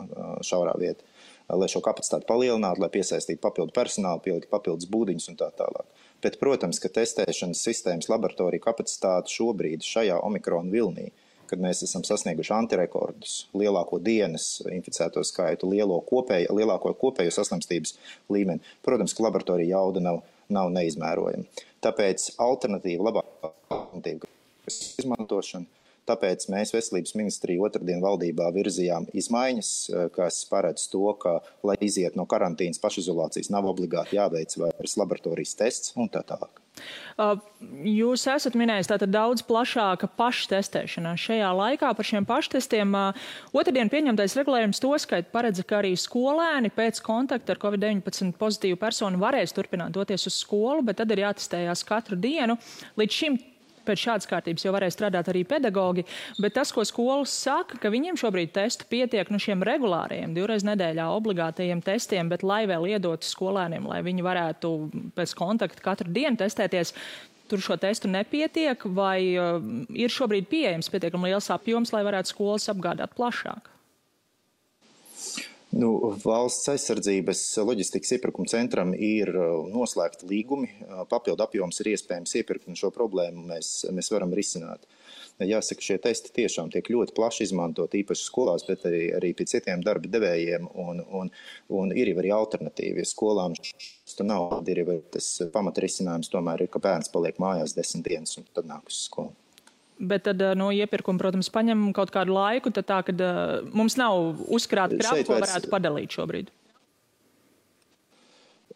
šaurā 0.43 0.73
vieta, 0.81 1.07
lai 1.47 1.69
šo 1.71 1.79
kapacitāti 1.85 2.27
palielinātu, 2.27 2.83
lai 2.83 2.91
piesaistītu 2.91 3.39
papildu 3.39 3.71
personālu, 3.75 4.19
pielikt 4.25 4.51
papildus 4.51 4.89
būdiņus 4.91 5.29
un 5.31 5.39
tā 5.39 5.47
tālāk. 5.55 5.87
Bet, 6.23 6.41
protams, 6.43 6.81
ka 6.83 6.91
testēšanas 6.99 7.63
sistēmas 7.63 8.11
laboratorija 8.11 8.67
kapacitāte 8.67 9.31
šobrīd 9.31 9.87
šajā 9.87 10.19
omikrona 10.27 10.75
vilnī, 10.75 11.13
kad 11.53 11.61
mēs 11.61 11.83
esam 11.85 12.01
sasnieguši 12.07 12.53
antirekordus, 12.55 13.35
lielāko 13.57 13.99
dienas 14.01 14.57
inficēto 14.73 15.21
skaitu, 15.27 15.69
lielo 15.69 15.99
kopēju, 16.07 16.55
lielāko 16.57 16.95
kopējo 16.97 17.33
saslimstības 17.35 17.93
līmeni, 18.33 18.63
protams, 18.85 19.13
ka 19.13 19.27
laboratorija 19.27 19.77
jauda 19.77 20.01
nav, 20.01 20.23
nav 20.53 20.73
neizmērojama. 20.73 21.63
Tāpēc 21.83 22.31
alternatīva, 22.41 23.11
labākā 23.11 23.53
alternatīva, 23.77 24.31
izmantošana, 25.03 25.82
Tāpēc 26.09 26.49
mēs 26.51 26.73
Veselības 26.75 27.15
ministriju 27.15 27.63
otrdien 27.67 28.01
valdībā 28.03 28.49
virzījām 28.55 29.07
izmaiņas, 29.15 29.69
eh, 29.89 30.09
kas 30.15 30.41
paredz 30.49 30.89
to, 30.91 31.05
ka, 31.19 31.39
lai 31.63 31.77
iziet 31.79 32.17
no 32.19 32.25
karantīnas 32.27 32.81
pašizolācijas, 32.83 33.51
nav 33.53 33.69
obligāti 33.71 34.19
jāveic 34.19 34.57
vairs 34.59 34.97
laboratorijas 34.99 35.55
tests 35.55 35.95
un 35.95 36.11
tā 36.11 36.25
tālāk. 36.27 36.63
Jūs 37.85 38.23
esat 38.27 38.55
minējis 38.57 38.89
tātad 38.89 39.11
daudz 39.13 39.43
plašāka 39.45 40.09
paštestēšana. 40.17 41.13
Šajā 41.21 41.51
laikā 41.53 41.91
par 41.93 42.07
šiem 42.07 42.25
paštestiem 42.25 42.95
otrdien 43.53 43.91
pieņemtais 43.93 44.35
regulējums 44.39 44.81
to 44.81 44.91
skait 45.01 45.29
paredz, 45.31 45.61
ka 45.69 45.83
arī 45.83 45.93
skolēni 45.99 46.73
pēc 46.73 47.03
kontakta 47.05 47.53
ar 47.53 47.61
COVID-19 47.61 48.33
pozitīvu 48.41 48.81
personu 48.81 49.21
varēs 49.21 49.53
turpināt 49.53 49.93
doties 49.93 50.25
uz 50.27 50.41
skolu, 50.41 50.81
bet 50.89 50.97
tad 50.99 51.13
ir 51.13 51.27
jātestējās 51.27 51.85
katru 51.87 52.17
dienu. 52.17 52.57
Līdz 52.97 53.21
šim 53.21 53.37
pēc 53.87 54.05
šādas 54.05 54.29
kārtības 54.29 54.65
jau 54.65 54.73
varēja 54.75 54.95
strādāt 54.95 55.29
arī 55.31 55.43
pedagogi, 55.47 56.05
bet 56.41 56.55
tas, 56.57 56.71
ko 56.75 56.85
skolas 56.87 57.33
saka, 57.33 57.79
ka 57.81 57.91
viņiem 57.93 58.19
šobrīd 58.19 58.53
testu 58.55 58.87
pietiek 58.91 59.29
nu 59.33 59.41
šiem 59.41 59.65
regulāriem, 59.67 60.33
divreiz 60.35 60.65
nedēļā 60.67 61.09
obligātajiem 61.17 61.83
testiem, 61.85 62.31
bet 62.31 62.45
lai 62.47 62.63
vēl 62.69 62.87
iedotu 62.95 63.27
skolēniem, 63.27 63.87
lai 63.89 64.01
viņi 64.05 64.25
varētu 64.25 64.73
pēc 65.17 65.35
kontakta 65.39 65.85
katru 65.91 66.13
dienu 66.13 66.39
testēties, 66.39 66.95
tur 67.51 67.61
šo 67.61 67.77
testu 67.77 68.09
nepietiek, 68.09 68.87
vai 68.95 69.19
uh, 69.37 69.59
ir 69.93 70.13
šobrīd 70.13 70.47
pieejams 70.49 70.89
pietiekami 70.89 71.31
liels 71.31 71.51
apjoms, 71.53 71.93
lai 71.93 72.01
varētu 72.07 72.33
skolas 72.33 72.69
apgādāt 72.71 73.13
plašāk? 73.17 73.69
Nu, 75.73 75.89
valsts 76.21 76.69
aizsardzības 76.69 77.39
loģistikas 77.65 78.11
iepirkuma 78.13 78.49
centram 78.51 78.91
ir 78.93 79.31
uh, 79.33 79.63
noslēgti 79.73 80.27
līgumi, 80.29 80.69
uh, 80.69 81.01
papildu 81.09 81.41
apjoms 81.45 81.81
ir 81.81 81.89
iespējams 81.95 82.35
iepirkt, 82.37 82.67
un 82.69 82.77
šo 82.77 82.91
problēmu 82.93 83.47
mēs, 83.49 83.71
mēs 83.89 84.11
varam 84.13 84.35
risināt. 84.37 84.85
Jāsaka, 85.41 85.81
šie 85.81 85.97
testi 86.03 86.29
tiešām 86.35 86.69
tiek 86.73 86.91
ļoti 86.93 87.15
plaši 87.17 87.47
izmantot, 87.47 87.95
īpaši 87.97 88.27
skolās, 88.27 88.67
bet 88.69 88.85
arī, 88.85 89.07
arī 89.17 89.33
pie 89.33 89.47
citiem 89.49 89.81
darba 89.81 90.11
devējiem, 90.13 90.69
un, 90.83 91.01
un, 91.09 91.31
un 91.73 91.93
ir 91.97 92.11
jau 92.11 92.19
arī 92.21 92.35
alternatīvi. 92.37 93.01
Ja 93.01 93.09
skolām 93.09 93.57
tas 93.57 94.19
nav, 94.21 94.51
tad 94.59 94.69
ir 94.69 94.83
jau 94.83 94.99
tas 95.15 95.31
pamatrisinājums 95.55 96.29
tomēr 96.33 96.67
ir, 96.67 96.69
ka 96.69 96.83
bērns 96.85 97.09
paliek 97.13 97.41
mājās 97.41 97.73
desmit 97.73 98.05
dienas 98.11 98.37
un 98.37 98.45
tad 98.53 98.69
nāk 98.69 98.93
uz 98.93 99.07
skolu. 99.07 99.33
Bet 99.99 100.25
tad 100.25 100.41
no 100.57 100.71
iepirkuma, 100.73 101.21
protams, 101.21 101.51
paņem 101.53 101.85
kaut 101.95 102.11
kādu 102.13 102.33
laiku, 102.35 102.71
tad 102.73 102.87
tā, 102.89 102.99
ka 103.05 103.13
uh, 103.13 103.69
mums 103.77 103.95
nav 103.99 104.41
uzkrāta 104.51 104.97
krāsa, 104.97 105.25
ko 105.27 105.37
varētu 105.37 105.71
padalīt 105.71 106.17
šobrīd. 106.17 106.49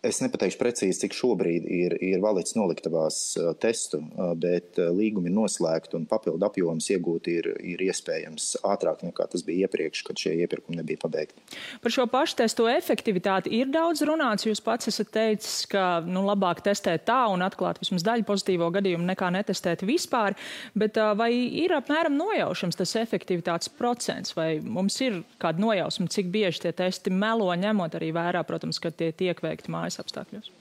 Es 0.06 0.20
nepateikšu 0.22 0.60
precīzi, 0.60 1.00
cik 1.02 1.16
šobrīd 1.18 1.66
ir, 1.66 1.96
ir 2.06 2.22
valīts 2.22 2.54
noliktavās 2.58 3.18
testu, 3.62 4.00
bet 4.38 4.78
līgumi 4.78 5.32
ir 5.32 5.36
noslēgti 5.36 5.98
un 5.98 6.06
papildu 6.10 6.46
apjoms 6.46 6.90
iegūt 6.94 7.30
ir, 7.32 7.50
ir 7.66 7.82
iespējams 7.88 8.60
ātrāk 8.68 9.02
nekā 9.08 9.26
tas 9.32 9.44
bija 9.48 9.66
iepriekš, 9.66 10.04
kad 10.08 10.22
šie 10.22 10.36
iepirkumi 10.44 10.78
nebija 10.80 11.02
pabeigti. 11.02 11.42
Par 11.82 11.94
šo 11.94 12.06
pašu 12.12 12.38
testu 12.44 12.68
efektivitāti 12.70 13.54
ir 13.58 13.72
daudz 13.74 14.04
runāts. 14.08 14.46
Jūs 14.48 14.62
pats 14.64 14.92
esat 14.92 15.10
teicis, 15.16 15.66
ka 15.72 16.04
nu, 16.06 16.22
labāk 16.28 16.62
testēt 16.66 17.08
tā 17.10 17.24
un 17.34 17.46
atklāt 17.46 17.82
vismaz 17.82 18.06
daļu 18.06 18.28
pozitīvo 18.28 18.70
gadījumu 18.78 19.08
nekā 19.10 19.32
netestēt 19.34 19.86
vispār. 19.88 20.38
Bet 20.78 21.00
vai 21.18 21.32
ir 21.34 21.74
apmēram 21.78 22.16
nojaušams 22.20 22.78
tas 22.78 22.96
efektivitātes 23.02 23.74
procents, 23.74 24.36
vai 24.38 24.60
mums 24.62 25.00
ir 25.02 25.24
kāda 25.42 25.64
nojausma, 25.64 26.10
cik 26.14 26.30
bieži 26.34 26.68
tie 26.68 26.76
testi 26.78 27.14
melo, 27.14 27.50
ņemot 27.58 27.98
arī 27.98 28.14
vērā, 28.16 28.46
protams, 28.48 28.82
ka 28.84 28.94
tie 28.94 29.12
tiek 29.16 29.42
veikti 29.44 29.74
mājās? 29.74 29.87
Mājas 29.88 30.04
apstākļos? 30.04 30.52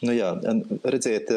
Nu 0.00 0.14
jā, 0.16 0.30
redziet, 0.88 1.28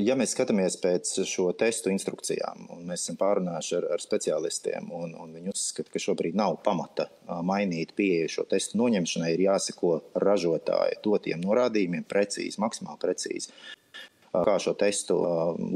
ja 0.00 0.14
mēs 0.16 0.32
skatāmies 0.32 0.78
pēc 0.80 1.10
šo 1.28 1.50
testu 1.58 1.92
instrukcijām, 1.92 2.70
un 2.72 2.86
mēs 2.88 3.04
esam 3.04 3.18
pārunājuši 3.20 3.74
ar, 3.76 3.88
ar 3.98 4.04
speciālistiem, 4.04 4.88
un, 4.96 5.12
un 5.20 5.34
viņi 5.36 5.52
uzskata, 5.52 5.92
ka 5.92 6.00
šobrīd 6.00 6.38
nav 6.38 6.56
pamata 6.64 7.10
mainīt 7.44 7.92
pieeju 7.98 8.32
šo 8.38 8.46
testu 8.48 8.80
noņemšanai, 8.80 9.34
ir 9.34 9.44
jāseko 9.50 9.98
ražotāju 10.24 11.02
dotiem 11.04 11.44
norādījumiem 11.44 12.08
precīzi, 12.08 12.60
maksimāli 12.64 13.02
precīzi, 13.04 13.52
kā 14.32 14.56
šo 14.64 14.72
testu 14.80 15.20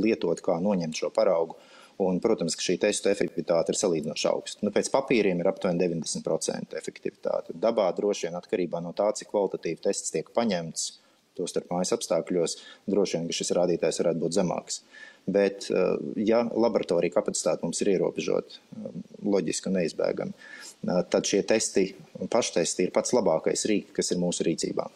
lietot, 0.00 0.40
kā 0.40 0.56
noņemt 0.64 1.04
šo 1.04 1.12
paraugu. 1.12 1.60
Un, 2.02 2.18
protams, 2.20 2.52
ka 2.58 2.60
šī 2.60 2.74
testa 2.82 3.08
efektivitāte 3.08 3.72
ir 3.72 3.78
salīdzinoši 3.80 4.26
augsta. 4.28 4.64
Nu, 4.66 4.72
pēc 4.74 4.90
papīriem 4.92 5.40
ir 5.40 5.48
aptuveni 5.48 5.80
90% 5.80 6.76
efektivitāte. 6.76 7.56
Dabā 7.56 7.88
droši 7.96 8.28
vien 8.28 8.36
atkarībā 8.36 8.82
no 8.84 8.92
tā, 8.96 9.08
cik 9.16 9.30
kvalitatīvi 9.32 9.80
tests 9.86 10.12
tiek 10.12 10.28
paņemts, 10.36 10.90
tostarp 11.36 11.70
mājas 11.72 11.94
apstākļos, 11.96 12.58
droši 12.90 13.18
vien 13.18 13.32
šis 13.38 13.54
rādītājs 13.56 14.02
varētu 14.02 14.22
būt 14.24 14.36
zemāks. 14.36 14.82
Bet, 15.26 15.70
eh, 15.72 15.96
ja 16.28 16.44
laboratorija 16.46 17.16
kapacitāte 17.16 17.64
mums 17.66 17.80
ir 17.82 17.94
ierobežota, 17.96 18.60
eh, 18.60 19.00
loģiski 19.24 19.72
un 19.72 19.80
neizbēgami, 19.80 20.36
eh, 20.36 21.02
tad 21.10 21.26
šie 21.26 21.42
testi, 21.42 21.88
paštesti 22.30 22.86
ir 22.86 22.94
pats 22.94 23.16
labākais 23.16 23.66
rīks, 23.66 23.92
kas 23.92 24.12
ir 24.12 24.18
mūsu 24.18 24.46
rīcībā. 24.46 24.88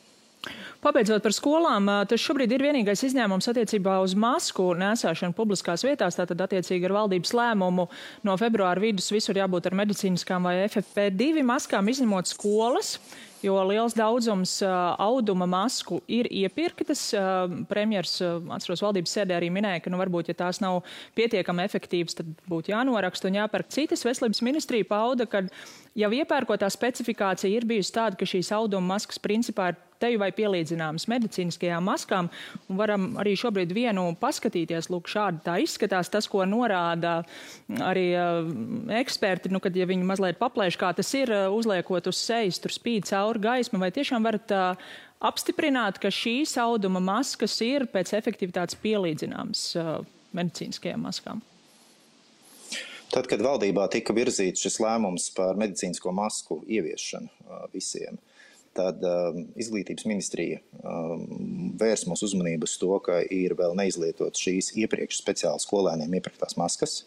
Pabeidzot 0.81 1.21
par 1.21 1.35
skolām, 1.37 1.89
tas 2.09 2.23
šobrīd 2.25 2.55
ir 2.57 2.63
vienīgais 2.65 3.03
izņēmums 3.11 3.51
attiecībā 3.53 3.99
uz 4.01 4.15
masku 4.17 4.71
nesāšanu 4.81 5.37
publiskās 5.37 5.85
vietās. 5.85 6.17
Tātad, 6.17 6.41
attiecīgi 6.41 6.89
ar 6.89 6.95
valdības 7.03 7.35
lēmumu 7.37 7.85
no 8.25 8.37
februāra 8.41 8.81
vidus 8.81 9.11
visur 9.13 9.37
jābūt 9.37 9.69
ar 9.69 9.77
medicīniskām 9.83 10.49
vai 10.49 10.63
FFP2 10.71 11.45
maskām, 11.45 11.93
izņemot 11.93 12.33
skolas 12.33 12.95
jo 13.43 13.57
liels 13.65 13.95
daudzums 13.97 14.59
auduma 15.01 15.47
masku 15.49 16.01
ir 16.09 16.29
iepirktas. 16.31 17.11
Premjers, 17.71 18.19
atceros, 18.57 18.83
valdības 18.85 19.17
sēdē 19.17 19.37
arī 19.37 19.51
minēja, 19.53 19.85
ka, 19.85 19.93
nu, 19.93 20.01
varbūt, 20.01 20.31
ja 20.31 20.39
tās 20.43 20.61
nav 20.63 20.83
pietiekami 21.19 21.65
efektīvas, 21.67 22.19
tad 22.21 22.33
būtu 22.51 22.75
jānoraksta 22.75 23.31
un 23.31 23.41
jāpērk 23.41 23.73
citas. 23.73 24.05
Veselības 24.07 24.43
ministrija 24.47 24.89
pauda, 24.89 25.29
ka 25.31 25.45
jau 25.99 26.11
iepērkotā 26.15 26.69
specifikācija 26.71 27.51
ir 27.53 27.67
bijusi 27.69 27.95
tāda, 27.97 28.19
ka 28.19 28.29
šīs 28.29 28.53
auduma 28.57 28.95
maskas 28.95 29.21
principā 29.23 29.73
ir 29.73 29.81
teju 30.01 30.21
vai 30.23 30.31
pielīdzināmas 30.33 31.07
medicīniskajām 31.11 31.85
maskām. 31.85 32.31
Varam 32.73 33.11
arī 33.21 33.35
šobrīd 33.39 33.75
vienu 33.77 34.07
paskatīties. 34.21 34.89
Lūk, 34.93 35.11
šādi 35.13 35.43
tā 35.45 35.59
izskatās. 35.61 36.09
Tas, 36.13 36.29
ko 36.31 36.47
norāda 36.49 37.19
arī 37.85 38.07
uh, 38.17 38.49
eksperti, 39.01 39.53
nu, 39.53 39.61
kad 39.61 39.77
ja 39.77 39.89
viņi 39.91 40.09
mazliet 40.09 40.41
paplēš, 40.41 40.81
kā 40.81 40.95
tas 40.97 41.13
ir, 41.19 41.35
uh, 41.35 41.53
uzliekot 41.53 42.09
uz 42.11 42.23
sejas, 42.23 42.63
tur 42.63 42.75
spīd 42.75 43.09
cauri 43.11 43.45
gaisma, 43.45 43.83
vai 43.85 43.93
tiešām 43.95 44.25
varat 44.25 44.57
uh, 44.57 44.89
apstiprināt, 45.21 46.01
ka 46.01 46.13
šīs 46.15 46.57
auduma 46.63 47.03
maskas 47.05 47.59
ir 47.67 47.85
pēc 47.93 48.15
efektivitātes 48.17 48.81
pielīdzināmas 48.81 49.69
medicīniskajām 50.33 51.09
maskām? 51.11 51.45
Tad, 53.11 53.27
kad 53.27 53.43
valdībā 53.43 53.89
tika 53.91 54.15
virzīts 54.15 54.63
šis 54.63 54.77
lēmums 54.85 55.31
par 55.35 55.59
medicīnisko 55.59 56.13
masku 56.15 56.61
ieviešanu 56.71 57.27
uh, 57.27 57.65
visiem, 57.73 58.21
tad 58.77 59.03
um, 59.03 59.41
izglītības 59.59 60.07
ministrija 60.07 60.61
um, 60.79 61.73
vērs 61.81 62.07
mūsu 62.07 62.29
uzmanību 62.29 62.69
uz 62.69 62.77
to, 62.79 62.93
ka 63.03 63.19
ir 63.35 63.57
vēl 63.59 63.75
neizlietotas 63.81 64.43
šīs 64.45 64.71
iepriekš 64.79 65.19
speciāli 65.25 65.63
skolēniem 65.65 66.15
iepirktās 66.21 66.55
maskas. 66.61 67.01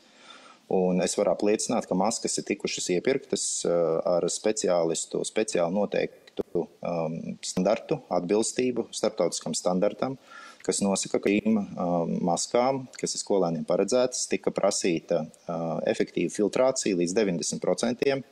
Un 0.74 1.00
es 1.04 1.16
varu 1.20 1.32
apliecināt, 1.34 1.88
ka 1.88 1.96
maskas 1.96 2.36
ir 2.40 2.48
tikušas 2.52 2.90
iepirktas 2.98 3.46
uh, 3.68 4.02
ar 4.18 4.28
speciālistu 4.28 5.24
speciāli 5.28 5.76
noteiktu 5.78 6.66
um, 6.66 7.20
standartu, 7.46 8.02
atbilstību 8.12 8.90
starptautiskam 8.92 9.56
standartam, 9.56 10.20
kas 10.64 10.82
nosaka, 10.84 11.20
ka 11.24 11.32
šīm 11.32 11.60
um, 11.60 12.14
maskām, 12.30 12.86
kas 13.00 13.18
ir 13.18 13.24
skolēniem 13.24 13.66
paredzētas, 13.68 14.28
tika 14.32 14.54
prasīta 14.56 15.26
uh, 15.26 15.82
efektīva 15.90 16.32
filtrācija 16.34 17.00
līdz 17.00 17.18
90% 17.20 18.24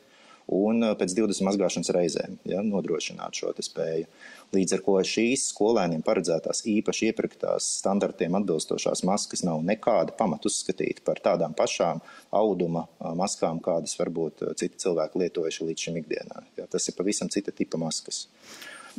un 0.51 0.83
eh, 0.83 0.93
pēc 0.99 1.15
20 1.17 1.45
mazgāšanas 1.47 1.91
reizēm 1.95 2.37
ja, 2.49 2.61
nodrošināt 2.65 3.37
šo 3.37 3.53
spēju. 3.55 4.07
Līdz 4.55 4.75
ar 4.75 4.83
to 4.85 4.97
šīs 5.07 5.47
skolēniem 5.53 6.03
paredzētās 6.05 6.65
īpaši 6.67 7.11
iepirktās 7.11 7.67
standartiem 7.79 8.35
atbilstošās 8.41 9.05
maskas 9.07 9.45
nav 9.47 9.63
nekāda 9.67 10.15
pamata 10.17 10.49
uzskatīt 10.51 11.03
par 11.07 11.21
tādām 11.23 11.55
pašām 11.57 12.03
auduma 12.41 12.85
eh, 12.87 13.13
maskām, 13.17 13.63
kādas 13.63 13.97
varbūt 13.99 14.45
citi 14.59 14.83
cilvēki 14.85 15.25
lietojuši 15.25 15.71
līdz 15.71 15.87
šim 15.87 16.03
ikdienā. 16.03 16.45
Ja, 16.59 16.67
tas 16.71 16.87
ir 16.89 16.97
pavisam 16.99 17.31
cita 17.31 17.55
tipa 17.55 17.79
maskas. 17.81 18.25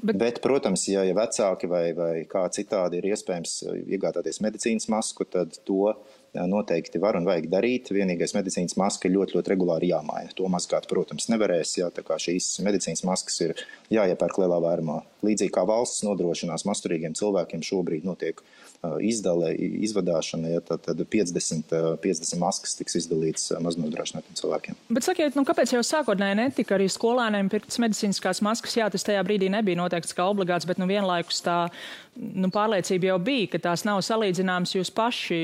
Bet, 0.00 0.16
Bet 0.18 0.40
protams, 0.44 0.86
ja, 0.88 1.02
ja 1.04 1.14
vecāki 1.16 1.68
vai, 1.70 1.84
vai 1.96 2.12
kā 2.30 2.46
citādi 2.54 3.00
ir 3.00 3.10
iespējams 3.12 3.58
iegādāties 3.84 4.40
medicīnas 4.44 4.88
masku, 4.92 5.26
tad 5.28 5.58
to 5.68 5.92
noteikti 6.34 7.00
var 7.02 7.18
un 7.18 7.26
vajag 7.28 7.48
darīt. 7.52 7.90
Vienīgais 7.92 8.34
medicīnas 8.36 8.76
maska 8.80 9.10
ļoti, 9.12 9.36
ļoti 9.36 9.52
regulāri 9.52 9.92
jāmaina. 9.92 10.32
To 10.38 10.48
mazgāt, 10.52 10.88
protams, 10.90 11.28
nevarēs. 11.32 11.76
Jā, 11.80 11.90
tā 11.92 12.04
kā 12.06 12.16
šīs 12.20 12.54
medicīnas 12.64 13.04
maskas 13.08 13.40
ir 13.44 13.56
jāiepērk 13.92 14.40
lielā 14.42 14.60
vērumā. 14.64 15.02
Līdzīgi 15.22 15.52
kā 15.54 15.66
valsts 15.68 16.02
nodrošinās 16.06 16.64
masturīgiem 16.68 17.16
cilvēkiem 17.18 17.64
šobrīd 17.66 18.08
notiek 18.08 18.40
izdale, 18.82 19.52
izvadāšana, 19.86 20.56
ja, 20.56 20.60
tad, 20.66 20.82
tad 20.88 20.98
50, 21.06 21.70
50 22.02 22.40
maskas 22.40 22.74
tiks 22.78 22.96
izdalītas 22.98 23.52
maznodrošinātiem 23.62 24.38
cilvēkiem. 24.38 24.78
Bet 24.90 25.06
sakiet, 25.06 25.36
nu, 25.38 25.44
kāpēc 25.46 25.76
jau 25.76 25.84
sākotnēji 25.86 26.40
netika 26.40 26.74
arī 26.74 26.88
skolēniem 26.90 27.50
pirktas 27.52 27.78
medicīniskās 27.82 28.42
maskas? 28.42 28.74
Jā, 28.80 28.88
tas 28.90 29.06
tajā 29.06 29.22
brīdī 29.26 29.52
nebija 29.54 29.78
noteikts 29.78 30.16
kā 30.18 30.26
obligāts, 30.32 30.66
bet 30.66 30.82
nu, 30.82 30.90
vienlaikus 30.90 31.44
tā 31.46 31.58
nu, 32.18 32.50
pārliecība 32.52 33.12
jau 33.12 33.20
bija, 33.22 33.52
ka 33.54 33.62
tās 33.68 33.86
nav 33.86 34.02
salīdzināmas. 34.02 34.74
Jūs 34.74 34.90
paši 34.94 35.40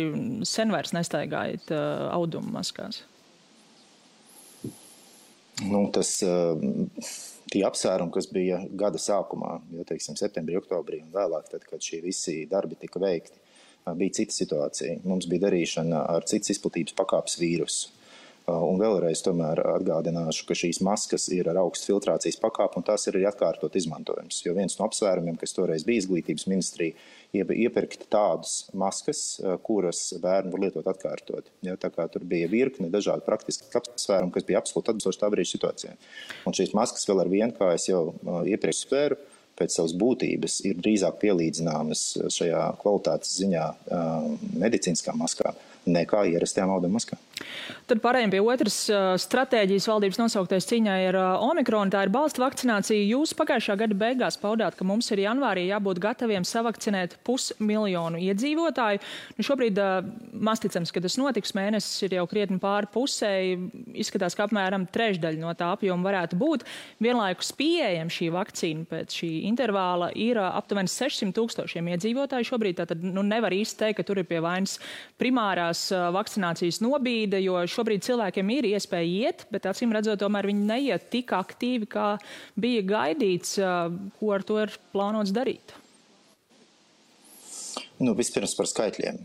sen 0.48 0.74
vairs 0.78 0.94
nestaigājat 0.96 1.72
uh, 1.74 2.08
auduma 2.14 2.60
maskās. 2.60 3.02
Nu, 5.66 5.88
tas, 5.94 6.14
uh, 6.22 6.54
tie 7.52 7.64
apsvērumi, 7.66 8.12
kas 8.14 8.28
bija 8.30 8.60
gada 8.78 9.00
sākumā, 9.02 9.58
jau 9.74 9.86
teiksim, 9.88 10.16
septembrī, 10.18 10.58
oktobrī 10.60 11.02
un 11.02 11.12
vēlāk, 11.14 11.48
tad, 11.52 11.66
kad 11.68 11.82
šie 11.84 12.00
visi 12.04 12.40
darbi 12.50 12.78
tika 12.80 13.00
veikti, 13.02 13.40
bija 13.98 14.18
cita 14.20 14.36
situācija. 14.36 14.98
Mums 15.08 15.28
bija 15.30 15.46
darīšana 15.48 16.04
ar 16.16 16.26
citas 16.28 16.52
izplatības 16.54 16.96
pakāpes 16.98 17.38
vīrusu. 17.40 17.94
Un 18.48 18.78
vēlreiz 18.80 19.20
atgādināšu, 19.28 20.46
ka 20.48 20.56
šīs 20.56 20.78
maskas 20.84 21.26
ir 21.34 21.50
ar 21.50 21.58
augstu 21.60 21.90
filtrācijas 21.90 22.38
pakāpi 22.40 22.80
un 22.80 22.86
tās 22.86 23.04
ir 23.08 23.18
arī 23.18 23.26
atkārtot 23.28 23.74
izmantojums. 23.76 24.40
Jo 24.46 24.54
viens 24.56 24.78
no 24.78 24.86
apsvērumiem, 24.86 25.36
kas 25.40 25.52
toreiz 25.56 25.84
bija 25.84 26.04
izglītības 26.04 26.46
ministrija, 26.48 26.96
iepirkt 27.36 28.06
tādas 28.08 28.70
maskas, 28.72 29.22
kuras 29.66 30.00
bērni 30.22 30.54
var 30.54 30.64
lietot 30.64 30.88
atkārtot. 30.88 31.52
Ja, 31.66 31.76
tā 31.76 31.92
kā 31.92 32.08
tur 32.08 32.24
bija 32.28 32.48
virkne 32.48 32.88
dažādu 32.92 33.26
praktisku 33.28 33.68
apsvērumu, 33.82 34.32
kas 34.32 34.48
bija 34.48 34.62
absolūti 34.62 34.94
atbilstoši 34.94 35.20
tā 35.20 35.32
brīža 35.34 35.56
situācijai. 35.56 35.96
Un 36.48 36.56
šīs 36.56 36.72
maskas 36.78 37.04
vēl 37.10 37.24
ar 37.26 37.32
vienu, 37.34 37.52
kā 37.58 37.74
es 37.76 37.90
jau 37.90 38.14
iepriekš 38.48 38.84
spēru, 38.86 39.20
pēc 39.58 39.74
savas 39.74 39.92
būtības 39.98 40.60
ir 40.70 40.78
drīzāk 40.78 41.18
pielīdzināmas 41.20 42.04
šajā 42.32 42.64
kvalitātes 42.80 43.36
ziņā 43.42 43.64
medicīniskām 44.62 45.18
maskām 45.20 45.58
nekā 45.88 46.24
ierastajām 46.32 46.78
auduma 46.78 46.98
maskām. 46.98 47.20
Tad 47.88 48.02
pārējiem 48.04 48.32
pie 48.34 48.40
otras 48.44 48.76
stratēģijas 49.22 49.86
valdības 49.88 50.18
nosauktais 50.20 50.66
cīņai 50.68 50.98
ar 51.08 51.16
omikronu. 51.46 51.92
Tā 51.92 52.02
ir 52.04 52.12
balsta 52.12 52.42
vakcinācija. 52.42 53.06
Jūs 53.14 53.32
pagājušā 53.38 53.78
gada 53.80 53.96
beigās 53.96 54.36
paudāt, 54.40 54.76
ka 54.76 54.84
mums 54.84 55.08
ir 55.14 55.22
janvārī 55.22 55.64
jābūt 55.70 56.00
gataviem 56.04 56.44
savakcinēt 56.44 57.16
pusmiljonu 57.24 58.20
iedzīvotāju. 58.26 59.00
Nu, 59.38 59.46
šobrīd 59.46 59.80
maz 60.36 60.60
ticams, 60.64 60.92
ka 60.92 61.00
tas 61.04 61.16
notiks. 61.20 61.54
Mēnesis 61.56 62.04
ir 62.04 62.18
jau 62.18 62.26
krietni 62.28 62.60
pāri 62.60 62.90
pusēji. 62.92 63.56
Izskatās, 64.04 64.36
ka 64.36 64.44
apmēram 64.48 64.84
trešdaļa 64.92 65.40
no 65.40 65.54
tā 65.56 65.70
apjoma 65.76 66.10
varētu 66.10 66.36
būt. 66.40 66.66
Vienlaikus 67.00 67.54
pieejama 67.56 68.12
šī 68.12 68.28
vakcīna 68.36 68.84
pēc 68.92 69.16
šī 69.22 69.32
intervāla 69.48 70.10
ir 70.12 70.42
aptuveni 70.44 70.92
600 70.92 71.32
tūkstošiem 71.40 71.88
iedzīvotāju 71.94 72.50
šobrīd. 72.52 72.82
Tātad 72.82 73.00
nu, 73.06 73.24
nevar 73.24 73.56
īsti 73.56 73.80
teikt, 73.86 74.02
ka 74.02 74.08
tur 74.10 74.20
ir 74.20 74.28
pie 74.28 74.42
vainas 74.44 74.76
primārās 75.20 75.88
vakcinācijas 76.14 76.82
nobīde 76.84 77.27
jo 77.36 77.60
šobrīd 77.68 78.06
cilvēkiem 78.06 78.52
ir 78.56 78.70
iespēja 78.72 79.28
iet, 79.28 79.44
bet 79.52 79.68
acīm 79.68 79.92
redzot, 79.92 80.20
tomēr 80.22 80.48
viņi 80.48 80.64
neiet 80.70 81.10
tik 81.12 81.34
aktīvi, 81.36 81.88
kā 81.92 82.14
bija 82.56 82.86
gaidīts, 82.88 83.58
ko 84.18 84.32
ar 84.32 84.46
to 84.48 84.62
ir 84.64 84.72
plānots 84.94 85.34
darīt. 85.36 85.76
Nu, 87.98 88.14
vispirms 88.14 88.54
par 88.54 88.68
skaitļiem. 88.70 89.18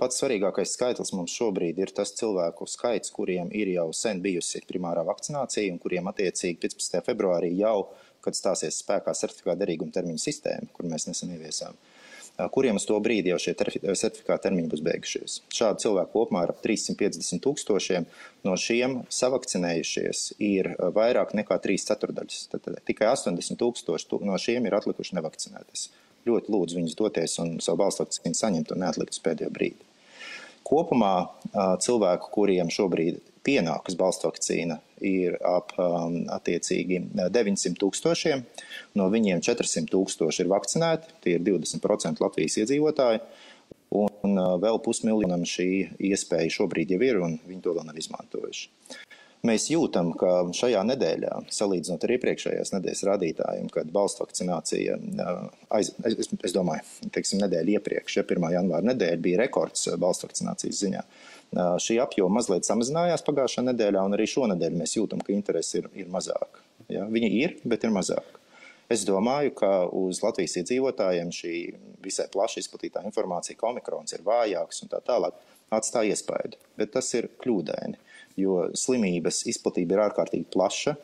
Pats 0.00 0.20
svarīgākais 0.22 0.72
skaitlis 0.76 1.10
mums 1.12 1.34
šobrīd 1.36 1.80
ir 1.82 1.90
tas 1.92 2.14
cilvēku 2.16 2.64
skaits, 2.70 3.12
kuriem 3.12 3.50
ir 3.52 3.68
jau 3.74 3.90
sen 3.92 4.22
bijusi 4.24 4.62
primārā 4.68 5.02
vakcinācija 5.04 5.72
un 5.74 5.80
kuriem 5.82 6.08
attiecīgi 6.08 6.60
15. 6.62 7.02
februārī 7.04 7.50
jau, 7.58 7.90
kad 8.24 8.38
stāsies 8.38 8.80
spēkā 8.80 9.12
certifikāta 9.18 9.60
derīguma 9.64 9.92
termiņa 9.94 10.24
sistēma, 10.24 10.70
kur 10.72 10.88
mēs 10.88 11.08
nesen 11.10 11.34
ieviesām, 11.36 11.76
kuriem 12.54 12.78
uz 12.78 12.86
to 12.86 12.98
brīdi 13.02 13.32
jau 13.32 13.38
šie 13.42 13.54
certifikāta 13.58 14.44
termiņi 14.46 14.70
būs 14.70 14.82
beigušies. 14.86 15.38
Šādu 15.54 15.82
cilvēku 15.82 16.14
kopumā 16.14 16.44
ir 16.46 16.52
ap 16.52 16.60
350 16.62 17.42
tūkstošiem. 17.42 18.06
No 18.46 18.54
šiem 18.60 19.00
savakcinējušies 19.10 20.22
ir 20.38 20.70
vairāk 20.94 21.34
nekā 21.38 21.58
3 21.64 21.86
ceturdaļas. 21.90 22.44
Tad, 22.54 22.68
tikai 22.86 23.10
80 23.10 23.58
tūkstoši 23.58 24.20
no 24.22 24.38
šiem 24.38 24.68
ir 24.70 24.78
atlikuši 24.78 25.18
nevakcinētas. 25.18 25.88
Ļoti 26.28 26.54
lūdzu 26.54 26.78
viņus 26.78 26.98
doties 26.98 27.38
un 27.42 27.56
savu 27.64 27.82
balstu 27.82 28.04
vakcīnu 28.04 28.38
saņemt 28.38 28.74
un 28.74 28.84
neatlikt 28.84 29.16
uz 29.16 29.22
pēdējo 29.24 29.50
brīdi. 29.54 29.82
Kopumā 30.68 31.14
cilvēku, 31.82 32.30
kuriem 32.34 32.70
šobrīd 32.70 33.22
pienākas 33.48 33.96
balstu 33.98 34.28
vakcīna, 34.28 34.78
ir 35.04 35.38
ap 35.46 35.72
um, 35.80 36.20
attiecīgi 36.34 37.00
900 37.16 37.76
tūkstošiem. 37.80 38.44
No 38.98 39.08
viņiem 39.12 39.42
400 39.44 39.88
tūkstoši 39.94 40.44
ir 40.44 40.52
vakcinēti, 40.52 41.14
tie 41.24 41.36
ir 41.38 41.44
20% 41.46 42.24
Latvijas 42.24 42.60
iedzīvotāji. 42.62 43.22
Un 43.98 44.34
uh, 44.36 44.56
vēl 44.60 44.82
pusmiljonam 44.84 45.46
šī 45.48 45.70
iespēja 46.10 46.58
šobrīd 46.58 46.92
jau 46.92 47.00
ir, 47.06 47.22
un 47.24 47.38
viņi 47.48 47.64
to 47.64 47.76
vēl 47.76 47.88
nav 47.88 47.96
izmantojuši. 48.00 48.68
Mēs 49.46 49.68
jūtam, 49.70 50.10
ka 50.18 50.48
šajā 50.56 50.80
nedēļā, 50.88 51.30
salīdzinot 51.54 52.02
ar 52.04 52.12
iepriekšējās 52.16 52.72
nedēļas 52.74 53.02
rādītājiem, 53.06 53.68
kad 53.70 53.92
balstu 53.94 54.24
vakcinācija, 54.24 54.96
aiz, 55.78 55.92
es, 56.10 56.32
es 56.48 56.56
domāju, 56.56 56.82
teiksim, 57.14 57.38
nedēļa 57.44 57.76
iepriekš, 57.78 58.18
ja 58.18 58.24
1. 58.26 58.48
janvāra 58.56 58.88
nedēļa 58.90 59.20
bija 59.22 59.40
rekords 59.44 59.86
balstu 60.02 60.26
vakcinācijas 60.26 60.82
ziņā. 60.82 61.04
Šī 61.54 61.96
apjoma 62.02 62.38
mazliet 62.38 62.68
samazinājās 62.68 63.24
pagājušā 63.26 63.64
nedēļā, 63.70 64.02
un 64.04 64.16
arī 64.16 64.26
šonadēļ 64.28 64.74
mēs 64.76 64.96
jūtam, 64.98 65.22
ka 65.24 65.32
interesi 65.32 65.80
ir, 65.80 65.88
ir 65.96 66.10
mazāk. 66.12 66.60
Ja? 66.92 67.06
Viņi 67.08 67.30
ir, 67.40 67.54
bet 67.68 67.86
ir 67.86 67.94
mazāk. 67.94 68.36
Es 68.92 69.04
domāju, 69.08 69.52
ka 69.56 69.70
uz 69.92 70.20
Latvijas 70.24 70.58
iedzīvotājiem 70.60 71.32
šī 71.34 71.54
visai 72.04 72.28
plaši 72.32 72.62
izplatītā 72.62 73.02
informācija, 73.08 73.56
ka 73.56 73.68
omikrons 73.68 74.16
ir 74.16 74.24
vājāks 74.24 74.84
un 74.84 74.92
tā 74.92 75.00
tālāk, 75.04 75.36
atstāja 75.72 76.14
iespaidu. 76.16 76.60
Bet 76.80 76.94
tas 76.94 77.08
ir 77.16 77.28
kļūdaini 77.42 77.98
jo 78.38 78.68
slimības 78.78 79.42
izplatība 79.50 79.96
ir 79.96 80.04
ārkārtīgi 80.08 80.48
plaša. 80.54 80.96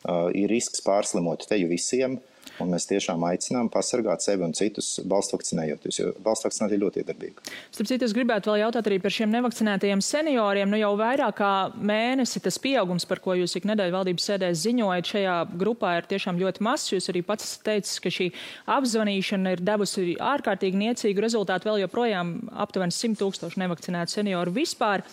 Uh, 0.00 0.30
ir 0.32 0.48
risks 0.48 0.80
pārslimot 0.80 1.44
teju 1.48 1.68
visiem, 1.68 2.16
un 2.64 2.74
mēs 2.74 2.86
tiešām 2.90 3.22
aicinām 3.30 3.70
pasargāt 3.72 4.24
sevi 4.24 4.44
un 4.46 4.54
citus 4.56 4.92
balstu 5.08 5.36
vakcinējoties, 5.36 5.98
jo 6.00 6.12
balstu 6.24 6.48
vakcinācija 6.48 6.78
ir 6.78 6.84
ļoti 6.84 7.02
iedarbīga. 7.02 7.44
Starp 7.74 7.90
citu, 7.90 8.06
es 8.06 8.14
gribētu 8.16 8.52
vēl 8.52 8.62
jautāt 8.64 8.90
arī 8.90 9.00
par 9.02 9.14
šiem 9.14 9.32
nevakcinētajiem 9.34 10.02
senioriem. 10.04 10.70
Nu 10.70 10.80
jau 10.80 10.92
vairāk 11.00 11.38
kā 11.40 11.52
mēnesi 11.76 12.42
tas 12.44 12.58
pieaugums, 12.62 13.06
par 13.08 13.22
ko 13.24 13.36
jūs 13.38 13.56
ik 13.58 13.68
nedēļu 13.70 13.96
valdības 13.96 14.30
sēdēs 14.30 14.64
ziņojat, 14.64 15.12
šajā 15.14 15.36
grupā 15.60 15.96
ir 15.98 16.08
tiešām 16.10 16.40
ļoti 16.40 16.66
mazs. 16.66 16.94
Jūs 16.94 17.10
arī 17.12 17.24
pats 17.26 17.56
teicat, 17.66 17.92
ka 18.04 18.12
šī 18.14 18.30
apzvanīšana 18.78 19.56
ir 19.56 19.64
devusi 19.64 20.16
ārkārtīgi 20.20 20.84
niecīgu 20.84 21.24
rezultātu. 21.24 21.70
Vēl 21.70 21.84
joprojām 21.84 22.36
aptuveni 22.64 22.94
100 22.94 23.20
tūkstoši 23.20 23.64
nevakcinētu 23.64 24.20
senioru 24.20 24.54
vispār. 24.60 25.06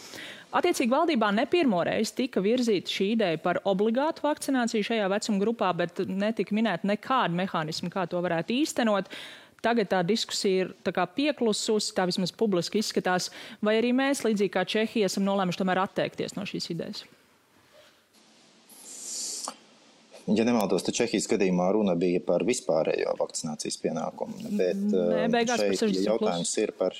Attiecīgi 0.55 0.93
valdībā 0.93 1.27
ne 1.35 1.43
pirmo 1.49 1.81
reizi 1.83 2.13
tika 2.21 2.39
virzīta 2.43 2.91
šī 2.91 3.09
ideja 3.17 3.39
par 3.43 3.59
obligātu 3.67 4.23
vakcināciju 4.23 4.85
šajā 4.87 5.09
vecuma 5.11 5.41
grupā, 5.41 5.73
bet 5.75 5.99
netika 6.07 6.55
minēta 6.55 6.87
nekāda 6.87 7.35
mehānisma, 7.35 7.91
kā 7.91 8.05
to 8.07 8.21
varētu 8.23 8.55
īstenot. 8.55 9.11
Tagad 9.65 9.89
tā 9.91 9.99
diskusija 10.07 10.67
ir 10.67 10.73
tā 10.85 11.03
pieklususi, 11.17 11.91
tā 11.97 12.05
vismaz 12.07 12.31
publiski 12.31 12.79
izskatās, 12.79 13.31
vai 13.59 13.75
arī 13.81 13.91
mēs, 13.97 14.23
līdzīgi 14.23 14.53
kā 14.53 14.63
Čehija, 14.69 15.09
esam 15.09 15.25
nolēmuši 15.27 15.59
tomēr 15.63 15.81
atteikties 15.83 16.37
no 16.37 16.45
šīs 16.47 16.69
idejas. 16.71 17.03
Ja 20.27 20.43
nemaldos, 20.43 20.83
tad 20.83 20.95
Čehijas 20.95 21.27
gadījumā 21.31 21.69
runa 21.75 21.95
bija 21.99 22.19
par 22.23 22.43
vispārējo 22.47 23.13
vakcinācijas 23.19 23.79
pienākumu. 23.83 24.39
Bet 24.59 24.79
Nē, 24.91 25.27
beigās 25.31 25.63
šeit 25.63 26.03
jautājums 26.03 26.51
plus. 26.51 26.57
ir 26.63 26.73
par 26.75 26.97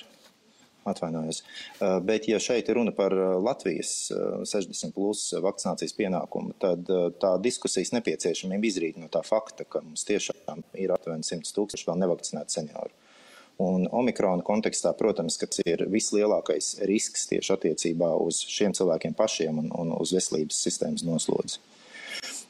Atvainojos. 0.90 1.42
Uh, 1.78 1.98
bet, 2.04 2.28
ja 2.30 2.40
šeit 2.42 2.68
ir 2.68 2.78
runa 2.78 2.94
par 2.96 3.14
uh, 3.14 3.36
Latvijas 3.42 4.10
60 4.12 4.88
uh, 4.88 4.94
plus 4.94 5.26
vakcinācijas 5.44 5.96
pienākumu, 5.98 6.54
tad 6.62 6.88
tā 7.22 7.34
diskusijas 7.42 7.92
nepieciešamība 7.96 8.68
izrīt 8.68 8.98
no 9.00 9.10
tā 9.12 9.22
fakta, 9.26 9.66
ka 9.68 9.82
mums 9.84 10.06
tiešām 10.08 10.64
ir 10.78 10.94
aptuveni 10.94 11.26
100 11.26 11.54
tūkstoši 11.56 11.88
vēl 11.88 12.02
nevakcinētu 12.04 12.58
senioru. 12.58 12.94
Un 13.58 13.88
Omikrona 13.90 14.44
kontekstā, 14.46 14.92
protams, 14.94 15.34
tas 15.40 15.58
ir 15.66 15.82
vislielākais 15.90 16.76
risks 16.86 17.26
tieši 17.26 17.56
attiecībā 17.56 18.12
uz 18.22 18.38
šiem 18.46 18.74
cilvēkiem 18.76 19.16
pašiem 19.18 19.58
un, 19.64 19.72
un 19.74 19.90
uz 19.98 20.12
veselības 20.14 20.60
sistēmas 20.68 21.02
noslodzi. 21.06 21.58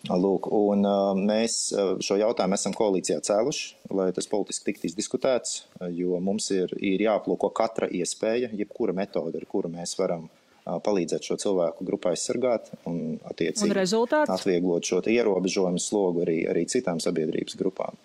Lūk, 0.07 0.47
un, 0.55 0.85
uh, 0.87 1.11
mēs 1.19 1.73
šo 2.07 2.17
jautājumu 2.21 2.55
esam 2.55 2.75
koalīcijā 2.77 3.19
cēluši, 3.27 3.65
lai 3.99 4.09
tas 4.15 4.31
politiski 4.31 4.71
tiktu 4.71 4.87
izdiskutēts, 4.93 5.65
jo 5.91 6.21
mums 6.23 6.47
ir, 6.55 6.73
ir 6.79 7.03
jāaplūko 7.03 7.51
katra 7.57 7.91
iespēja, 7.91 8.53
jebkura 8.55 8.95
metode, 8.95 9.41
ar 9.41 9.49
kuru 9.51 9.73
mēs 9.75 9.97
varam 9.99 10.29
palīdzēt 10.69 11.25
šo 11.25 11.37
cilvēku 11.41 11.87
grupu 11.89 12.11
aizsargāt 12.13 12.71
un, 12.89 13.17
attiecīgi, 13.31 13.73
un 13.73 14.35
atvieglot 14.35 14.89
šo 14.89 15.01
ierobežojumu 15.09 15.81
slogu 15.81 16.25
arī, 16.27 16.43
arī 16.51 16.67
citām 16.69 17.01
sabiedrības 17.03 17.57
grupām. 17.61 17.97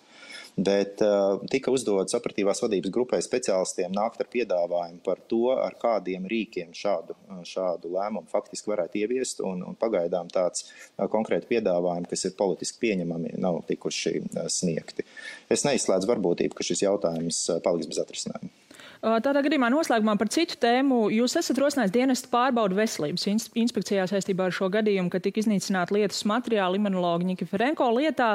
Bet 0.54 1.00
uh, 1.02 1.40
tika 1.50 1.72
uzdots 1.74 2.14
operatīvās 2.14 2.60
vadības 2.62 2.92
grupai 2.94 3.18
speciālistiem 3.24 3.94
nākt 3.94 4.22
ar 4.22 4.28
piedāvājumu 4.30 5.00
par 5.02 5.18
to, 5.30 5.48
ar 5.58 5.74
kādiem 5.80 6.28
rīkiem 6.30 6.70
šādu, 6.78 7.16
šādu 7.50 7.90
lēmumu 7.90 8.30
faktiski 8.30 8.70
varētu 8.70 9.02
ieviest. 9.02 9.42
Un, 9.42 9.64
un 9.66 9.78
pagaidām 9.78 10.30
tāds 10.30 10.68
uh, 10.68 11.08
konkrēti 11.10 11.50
piedāvājumi, 11.56 12.10
kas 12.10 12.28
ir 12.28 12.36
politiski 12.38 12.84
pieņemami, 12.86 13.34
nav 13.42 13.64
tikuši 13.66 14.20
sniegti. 14.46 15.06
Es 15.50 15.66
neizslēdzu 15.66 16.12
varbūtību, 16.12 16.54
ka 16.54 16.66
šis 16.66 16.86
jautājums 16.86 17.48
paliks 17.66 17.90
bez 17.90 18.04
atrisinājuma. 18.04 18.63
Tādā 19.04 19.42
gadījumā 19.44 19.68
noslēgumā 19.68 20.14
par 20.16 20.30
citu 20.32 20.56
tēmu. 20.62 21.10
Jūs 21.12 21.36
esat 21.36 21.58
rosinājis 21.60 21.92
dienestu 21.92 22.30
pārbaudu 22.32 22.78
veselības 22.78 23.26
inspekcijā 23.52 24.06
saistībā 24.08 24.48
ar 24.48 24.54
šo 24.56 24.70
gadījumu, 24.72 25.12
kad 25.12 25.26
tika 25.26 25.42
iznīcināta 25.42 25.92
lietas 25.92 26.22
materiāli 26.28 26.80
imunologa 26.80 27.28
Nikiferenko 27.28 27.90
lietā, 27.98 28.30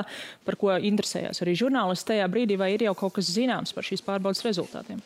par 0.46 0.60
ko 0.62 0.76
interesējās 0.78 1.42
arī 1.42 1.56
žurnālisti 1.58 2.14
tajā 2.14 2.28
brīdī, 2.30 2.60
vai 2.62 2.76
ir 2.76 2.86
jau 2.86 2.94
kaut 3.02 3.18
kas 3.18 3.32
zināms 3.34 3.74
par 3.74 3.88
šīs 3.88 4.06
pārbaudas 4.06 4.46
rezultātiem? 4.46 5.02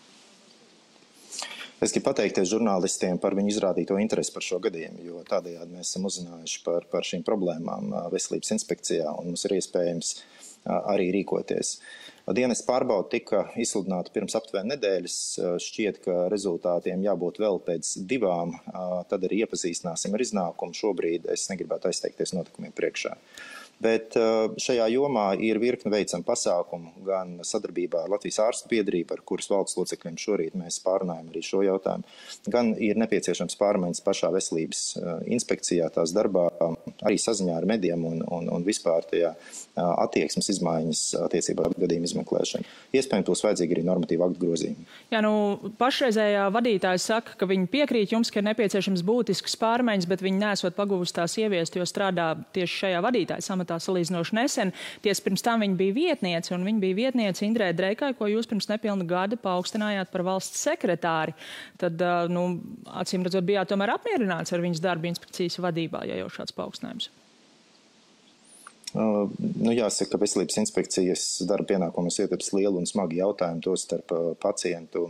Es 1.84 1.92
gribu 1.92 2.06
pateikties 2.12 2.52
žurnālistiem 2.52 3.18
par 3.20 3.36
viņu 3.36 3.52
izrādīto 3.52 3.98
interesi 4.00 4.32
par 4.32 4.44
šo 4.46 4.60
gadījumu, 4.64 5.02
jo 5.04 5.24
tādējādi 5.28 5.74
mēs 5.76 5.90
esam 5.90 6.06
uzzinājuši 6.08 6.62
par, 6.64 6.86
par 6.92 7.08
šīm 7.08 7.26
problēmām 7.28 7.92
veselības 8.14 8.54
inspekcijā 8.56 9.12
un 9.12 9.32
mums 9.32 9.44
ir 9.48 9.58
iespējams 9.58 10.14
arī 10.64 11.10
rīkoties. 11.18 11.74
Dienas 12.32 12.62
pārbauda 12.64 13.10
tika 13.12 13.40
izsludināta 13.60 14.14
pirms 14.16 14.38
aptuveni 14.40 14.72
nedēļas. 14.72 15.16
Šķiet, 15.60 15.98
ka 16.06 16.14
rezultātiem 16.32 17.04
jābūt 17.04 17.42
vēl 17.44 17.60
pēc 17.66 17.90
divām. 18.08 18.54
Tad 19.12 19.26
arī 19.28 19.42
iepazīstināsim 19.44 20.16
ar 20.16 20.24
iznākumu. 20.24 20.78
Šobrīd 20.78 21.28
es 21.34 21.50
negribētu 21.52 21.92
aizteikties 21.92 22.32
notikumiem 22.38 22.72
priekšā. 22.78 23.18
Bet 23.84 24.16
uh, 24.16 24.54
šajā 24.62 24.86
jomā 24.94 25.34
ir 25.44 25.58
virkne 25.60 25.92
veicama 25.92 26.24
pasākumu, 26.28 26.94
gan 27.04 27.34
sadarbībā 27.44 28.06
ar 28.06 28.14
Latvijas 28.14 28.40
ārstu 28.46 28.70
biedrību, 28.72 29.18
ar 29.18 29.24
kuras 29.28 29.50
valdes 29.52 29.76
locekļiem 29.80 30.20
šorīt 30.22 30.56
mēs 30.60 30.80
pārunājam 30.86 31.32
arī 31.32 31.42
šo 31.44 31.64
jautājumu, 31.66 32.08
gan 32.54 32.72
ir 32.80 33.00
nepieciešams 33.02 33.58
pārmaiņas 33.60 34.04
pašā 34.06 34.32
veselības 34.36 34.84
uh, 35.02 35.18
inspekcijā, 35.36 35.90
tās 35.94 36.14
darbā, 36.16 36.48
arī 37.04 37.20
saziņā 37.20 37.58
ar 37.58 37.68
medijiem 37.68 38.06
un, 38.08 38.24
un, 38.24 38.48
un 38.56 38.64
vispār 38.64 39.04
tajā 39.10 39.34
uh, 39.34 39.92
attieksmes 40.06 40.48
izmaiņas 40.56 41.04
attiecībā 41.26 41.68
ar 41.68 41.76
gadījumu 41.84 42.08
izmeklēšanu. 42.08 42.70
Iespējams, 42.96 43.28
tos 43.28 43.44
vajadzīgi 43.44 43.78
arī 43.78 43.86
normatīvu 43.90 44.28
aktu 44.28 44.44
grozījumi. 44.46 44.88
Jā, 45.12 45.24
nu, 45.26 45.34
pašreizējā 45.80 46.48
vadītāja 46.56 47.04
saka, 47.04 47.36
ka 47.40 47.50
viņi 47.50 47.70
piekrīt 47.74 48.16
jums, 48.16 48.32
ka 48.32 48.40
ir 48.40 48.48
nepieciešams 48.48 49.04
būtisks 49.08 49.58
pārmaiņas, 49.60 50.10
bet 50.10 50.24
viņi 50.24 50.42
nesot 50.44 50.78
paguvusi 50.78 51.18
tās 51.20 51.36
ieviest, 51.42 51.76
jo 51.78 51.88
strādā 51.90 52.32
tieši 52.56 52.84
šajā 52.84 53.04
vadītāja 53.04 53.46
samatā 53.46 53.73
amatā 53.74 53.82
salīdzinoši 53.84 54.38
nesen. 54.38 54.74
Ties 55.04 55.22
pirms 55.24 55.44
tam 55.46 55.64
viņa 55.64 55.78
bija 55.80 55.94
vietniece, 55.98 56.54
un 56.56 56.66
viņa 56.68 56.84
bija 56.84 56.96
vietniece 56.96 57.46
Indrē 57.48 57.72
Dreikai, 57.74 58.14
ko 58.18 58.30
jūs 58.30 58.50
pirms 58.50 58.70
nepilna 58.70 59.06
gada 59.06 59.38
paaugstinājāt 59.38 60.12
par 60.12 60.24
valsts 60.24 60.64
sekretāri. 60.64 61.34
Tad, 61.82 62.00
nu, 62.30 62.60
acīm 63.02 63.26
redzot, 63.26 63.46
bijāt 63.46 63.72
tomēr 63.72 63.96
apmierināts 63.98 64.54
ar 64.54 64.64
viņas 64.64 64.84
darbu 64.84 65.12
inspekcijas 65.12 65.60
vadībā, 65.64 66.06
ja 66.08 66.22
jau 66.22 66.32
šāds 66.32 66.56
paaugstinājums. 66.56 67.10
Uh, 68.94 69.26
nu, 69.58 69.72
jāsaka, 69.74 70.12
ka 70.12 70.20
veselības 70.22 70.60
inspekcijas 70.62 71.24
darba 71.50 71.72
pienākumus 71.72 72.20
ietilps 72.22 72.52
lielu 72.54 72.78
un 72.78 72.86
smagu 72.86 73.18
jautājumu, 73.18 73.64
tostarp 73.66 74.14
pacientu 74.38 75.08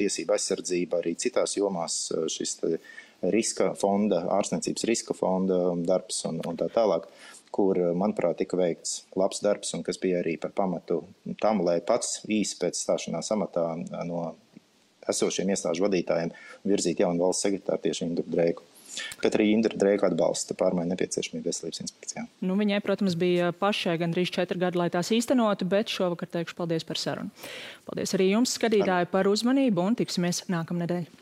tiesību 0.00 0.34
aizsardzība, 0.34 0.98
arī 0.98 1.14
citās 1.14 1.54
jomās 1.54 2.08
šis 2.34 2.58
riska 3.30 3.74
fonda, 3.78 4.24
ārstniecības 4.34 4.86
riska 4.88 5.14
fonda 5.14 5.60
darbs 5.86 6.24
un, 6.26 6.40
un 6.46 6.58
tā 6.58 6.70
tālāk 6.72 7.06
kur, 7.54 7.78
eh, 7.78 7.92
manuprāt, 7.96 8.38
tika 8.40 8.58
veikts 8.60 9.04
labs 9.18 9.42
darbs 9.44 9.74
un 9.74 9.84
kas 9.86 9.98
bija 9.98 10.22
arī 10.22 10.36
par 10.40 10.54
pamatu 10.56 11.02
tam, 11.42 11.64
lai 11.66 11.80
pats 11.80 12.20
īsi 12.28 12.58
pēc 12.60 12.78
stāšanās 12.78 13.32
amatā 13.36 13.66
eh, 13.78 14.04
no 14.08 14.34
esošiem 15.10 15.50
iestāžu 15.50 15.86
vadītājiem 15.86 16.34
virzītu 16.66 17.06
jaunu 17.06 17.26
valsts 17.26 17.46
sekretāru 17.46 17.82
tieši 17.86 18.06
Indru 18.06 18.26
Dreiku. 18.26 18.66
Bet 19.22 19.36
arī 19.38 19.52
Indra 19.54 19.76
Dreika 19.78 20.08
atbalsta 20.10 20.56
pārmaiņu 20.58 20.90
nepieciešamību 20.92 21.46
veselības 21.46 21.82
inspekcijā. 21.84 22.24
Nu, 22.42 22.56
viņai, 22.58 22.80
protams, 22.84 23.14
bija 23.18 23.52
pašai 23.56 23.94
gandrīz 24.02 24.32
četri 24.34 24.58
gadi, 24.60 24.80
lai 24.80 24.88
tās 24.92 25.12
īstenotu, 25.14 25.68
bet 25.70 25.92
šovakar 25.94 26.30
teikšu 26.34 26.58
paldies 26.58 26.86
par 26.88 26.98
sarunu. 27.00 27.30
Paldies 27.86 28.16
arī 28.18 28.32
jums, 28.32 28.56
skatītāji, 28.58 29.10
par 29.14 29.30
uzmanību 29.30 29.86
un 29.86 29.98
tiksimies 30.00 30.42
nākamnedēļ. 30.50 31.19